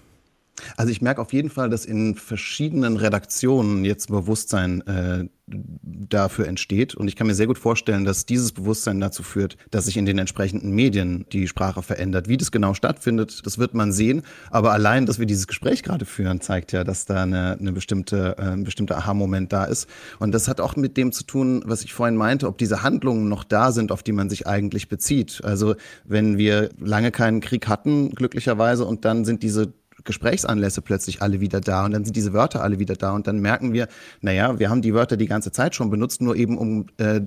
Also 0.77 0.91
ich 0.91 1.01
merke 1.01 1.21
auf 1.21 1.33
jeden 1.33 1.49
Fall, 1.49 1.69
dass 1.69 1.85
in 1.85 2.15
verschiedenen 2.15 2.97
Redaktionen 2.97 3.85
jetzt 3.85 4.07
Bewusstsein 4.07 4.81
äh, 4.87 5.25
dafür 5.45 6.47
entsteht. 6.47 6.95
Und 6.95 7.07
ich 7.07 7.15
kann 7.15 7.27
mir 7.27 7.35
sehr 7.35 7.47
gut 7.47 7.57
vorstellen, 7.57 8.05
dass 8.05 8.25
dieses 8.25 8.53
Bewusstsein 8.53 8.99
dazu 8.99 9.23
führt, 9.23 9.57
dass 9.71 9.85
sich 9.85 9.97
in 9.97 10.05
den 10.05 10.17
entsprechenden 10.17 10.71
Medien 10.71 11.25
die 11.33 11.47
Sprache 11.47 11.81
verändert. 11.81 12.29
Wie 12.29 12.37
das 12.37 12.51
genau 12.51 12.73
stattfindet, 12.73 13.45
das 13.45 13.57
wird 13.57 13.73
man 13.73 13.91
sehen. 13.91 14.21
Aber 14.51 14.71
allein, 14.71 15.05
dass 15.05 15.19
wir 15.19 15.25
dieses 15.25 15.47
Gespräch 15.47 15.83
gerade 15.83 16.05
führen, 16.05 16.39
zeigt 16.39 16.71
ja, 16.71 16.83
dass 16.83 17.05
da 17.05 17.23
eine, 17.23 17.57
eine 17.59 17.73
bestimmte, 17.73 18.35
äh, 18.37 18.41
ein 18.41 18.63
bestimmter 18.63 18.97
Aha-Moment 18.97 19.51
da 19.51 19.65
ist. 19.65 19.87
Und 20.19 20.33
das 20.33 20.47
hat 20.47 20.61
auch 20.61 20.75
mit 20.75 20.95
dem 20.95 21.11
zu 21.11 21.25
tun, 21.25 21.61
was 21.65 21.83
ich 21.83 21.93
vorhin 21.93 22.15
meinte, 22.15 22.47
ob 22.47 22.57
diese 22.57 22.81
Handlungen 22.81 23.27
noch 23.27 23.43
da 23.43 23.71
sind, 23.71 23.91
auf 23.91 24.03
die 24.03 24.13
man 24.13 24.29
sich 24.29 24.47
eigentlich 24.47 24.87
bezieht. 24.87 25.41
Also 25.43 25.75
wenn 26.05 26.37
wir 26.37 26.69
lange 26.79 27.11
keinen 27.11 27.41
Krieg 27.41 27.67
hatten, 27.67 28.11
glücklicherweise, 28.11 28.85
und 28.85 29.03
dann 29.03 29.25
sind 29.25 29.43
diese 29.43 29.73
Gesprächsanlässe 30.03 30.81
plötzlich 30.81 31.21
alle 31.21 31.39
wieder 31.39 31.61
da 31.61 31.85
und 31.85 31.91
dann 31.91 32.03
sind 32.03 32.15
diese 32.15 32.33
Wörter 32.33 32.61
alle 32.63 32.79
wieder 32.79 32.95
da 32.95 33.11
und 33.11 33.27
dann 33.27 33.39
merken 33.39 33.73
wir, 33.73 33.87
naja, 34.21 34.59
wir 34.59 34.69
haben 34.69 34.81
die 34.81 34.93
Wörter 34.93 35.17
die 35.17 35.27
ganze 35.27 35.51
Zeit 35.51 35.75
schon 35.75 35.89
benutzt, 35.89 36.21
nur 36.21 36.35
eben 36.35 36.57
um 36.57 36.87
äh, 36.97 37.21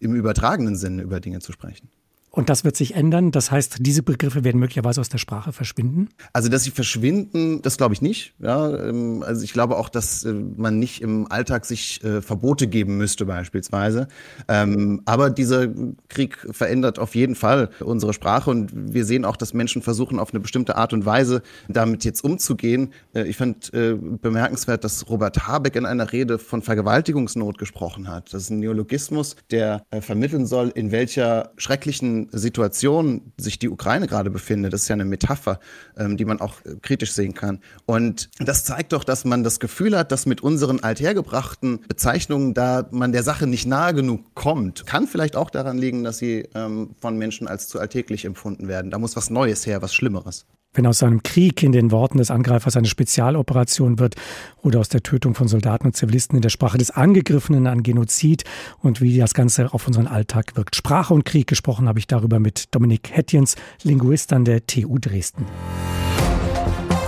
im 0.00 0.14
übertragenen 0.14 0.76
Sinne 0.76 1.02
über 1.02 1.20
Dinge 1.20 1.40
zu 1.40 1.52
sprechen. 1.52 1.88
Und 2.36 2.50
das 2.50 2.64
wird 2.64 2.76
sich 2.76 2.94
ändern. 2.94 3.30
Das 3.30 3.50
heißt, 3.50 3.78
diese 3.80 4.02
Begriffe 4.02 4.44
werden 4.44 4.58
möglicherweise 4.58 5.00
aus 5.00 5.08
der 5.08 5.16
Sprache 5.16 5.54
verschwinden? 5.54 6.10
Also, 6.34 6.50
dass 6.50 6.64
sie 6.64 6.70
verschwinden, 6.70 7.62
das 7.62 7.78
glaube 7.78 7.94
ich 7.94 8.02
nicht. 8.02 8.34
Ja, 8.40 8.76
ähm, 8.76 9.24
also 9.26 9.42
ich 9.42 9.54
glaube 9.54 9.78
auch, 9.78 9.88
dass 9.88 10.22
äh, 10.22 10.34
man 10.34 10.78
nicht 10.78 11.00
im 11.00 11.32
Alltag 11.32 11.64
sich 11.64 12.04
äh, 12.04 12.20
Verbote 12.20 12.66
geben 12.66 12.98
müsste 12.98 13.24
beispielsweise. 13.24 14.08
Ähm, 14.48 15.00
aber 15.06 15.30
dieser 15.30 15.68
Krieg 16.08 16.36
verändert 16.50 16.98
auf 16.98 17.14
jeden 17.14 17.36
Fall 17.36 17.70
unsere 17.80 18.12
Sprache 18.12 18.50
und 18.50 18.70
wir 18.74 19.06
sehen 19.06 19.24
auch, 19.24 19.38
dass 19.38 19.54
Menschen 19.54 19.80
versuchen, 19.80 20.18
auf 20.18 20.34
eine 20.34 20.40
bestimmte 20.40 20.76
Art 20.76 20.92
und 20.92 21.06
Weise 21.06 21.40
damit 21.68 22.04
jetzt 22.04 22.22
umzugehen. 22.22 22.92
Äh, 23.14 23.24
ich 23.28 23.38
fand 23.38 23.72
bemerkenswert, 23.72 24.84
dass 24.84 25.08
Robert 25.08 25.46
Habeck 25.46 25.76
in 25.76 25.86
einer 25.86 26.12
Rede 26.12 26.38
von 26.38 26.60
Vergewaltigungsnot 26.60 27.56
gesprochen 27.56 28.08
hat. 28.08 28.34
Das 28.34 28.42
ist 28.42 28.50
ein 28.50 28.58
Neologismus, 28.58 29.36
der 29.50 29.84
vermitteln 30.00 30.46
soll, 30.46 30.70
in 30.74 30.90
welcher 30.92 31.52
schrecklichen 31.56 32.25
Situation 32.32 33.32
sich 33.36 33.58
die 33.58 33.68
Ukraine 33.68 34.06
gerade 34.06 34.30
befindet. 34.30 34.72
Das 34.72 34.82
ist 34.82 34.88
ja 34.88 34.94
eine 34.94 35.04
Metapher, 35.04 35.60
ähm, 35.96 36.16
die 36.16 36.24
man 36.24 36.40
auch 36.40 36.54
äh, 36.64 36.76
kritisch 36.80 37.12
sehen 37.12 37.34
kann. 37.34 37.60
Und 37.86 38.30
das 38.38 38.64
zeigt 38.64 38.92
doch, 38.92 39.04
dass 39.04 39.24
man 39.24 39.44
das 39.44 39.60
Gefühl 39.60 39.96
hat, 39.96 40.12
dass 40.12 40.26
mit 40.26 40.40
unseren 40.40 40.80
althergebrachten 40.80 41.80
Bezeichnungen 41.88 42.54
da 42.54 42.88
man 42.90 43.12
der 43.12 43.22
Sache 43.22 43.46
nicht 43.46 43.66
nahe 43.66 43.94
genug 43.94 44.34
kommt. 44.34 44.86
Kann 44.86 45.06
vielleicht 45.06 45.36
auch 45.36 45.50
daran 45.50 45.78
liegen, 45.78 46.04
dass 46.04 46.18
sie 46.18 46.48
ähm, 46.54 46.90
von 47.00 47.16
Menschen 47.18 47.48
als 47.48 47.68
zu 47.68 47.78
alltäglich 47.78 48.24
empfunden 48.24 48.68
werden. 48.68 48.90
Da 48.90 48.98
muss 48.98 49.16
was 49.16 49.30
Neues 49.30 49.66
her, 49.66 49.82
was 49.82 49.94
Schlimmeres. 49.94 50.46
Wenn 50.76 50.86
aus 50.86 51.02
einem 51.02 51.22
Krieg 51.22 51.62
in 51.62 51.72
den 51.72 51.90
Worten 51.90 52.18
des 52.18 52.30
Angreifers 52.30 52.76
eine 52.76 52.86
Spezialoperation 52.86 53.98
wird 53.98 54.14
oder 54.62 54.80
aus 54.80 54.88
der 54.88 55.02
Tötung 55.02 55.34
von 55.34 55.48
Soldaten 55.48 55.86
und 55.86 55.96
Zivilisten 55.96 56.36
in 56.36 56.42
der 56.42 56.50
Sprache 56.50 56.78
des 56.78 56.90
Angegriffenen 56.90 57.66
ein 57.66 57.82
Genozid 57.82 58.44
und 58.80 59.00
wie 59.00 59.18
das 59.18 59.34
Ganze 59.34 59.72
auf 59.72 59.86
unseren 59.86 60.06
Alltag 60.06 60.56
wirkt. 60.56 60.76
Sprache 60.76 61.14
und 61.14 61.24
Krieg 61.24 61.46
gesprochen 61.46 61.88
habe 61.88 61.98
ich 61.98 62.06
darüber 62.06 62.38
mit 62.38 62.74
Dominik 62.74 63.10
Hettjens, 63.12 63.56
Linguist 63.82 64.32
an 64.32 64.44
der 64.44 64.66
TU 64.66 64.98
Dresden. 64.98 65.46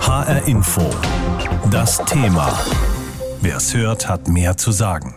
HR 0.01 0.47
Info. 0.47 0.89
Das 1.71 2.03
Thema. 2.05 2.57
Wer 3.41 3.57
es 3.57 3.75
hört, 3.75 4.09
hat 4.09 4.27
mehr 4.27 4.57
zu 4.57 4.71
sagen. 4.71 5.15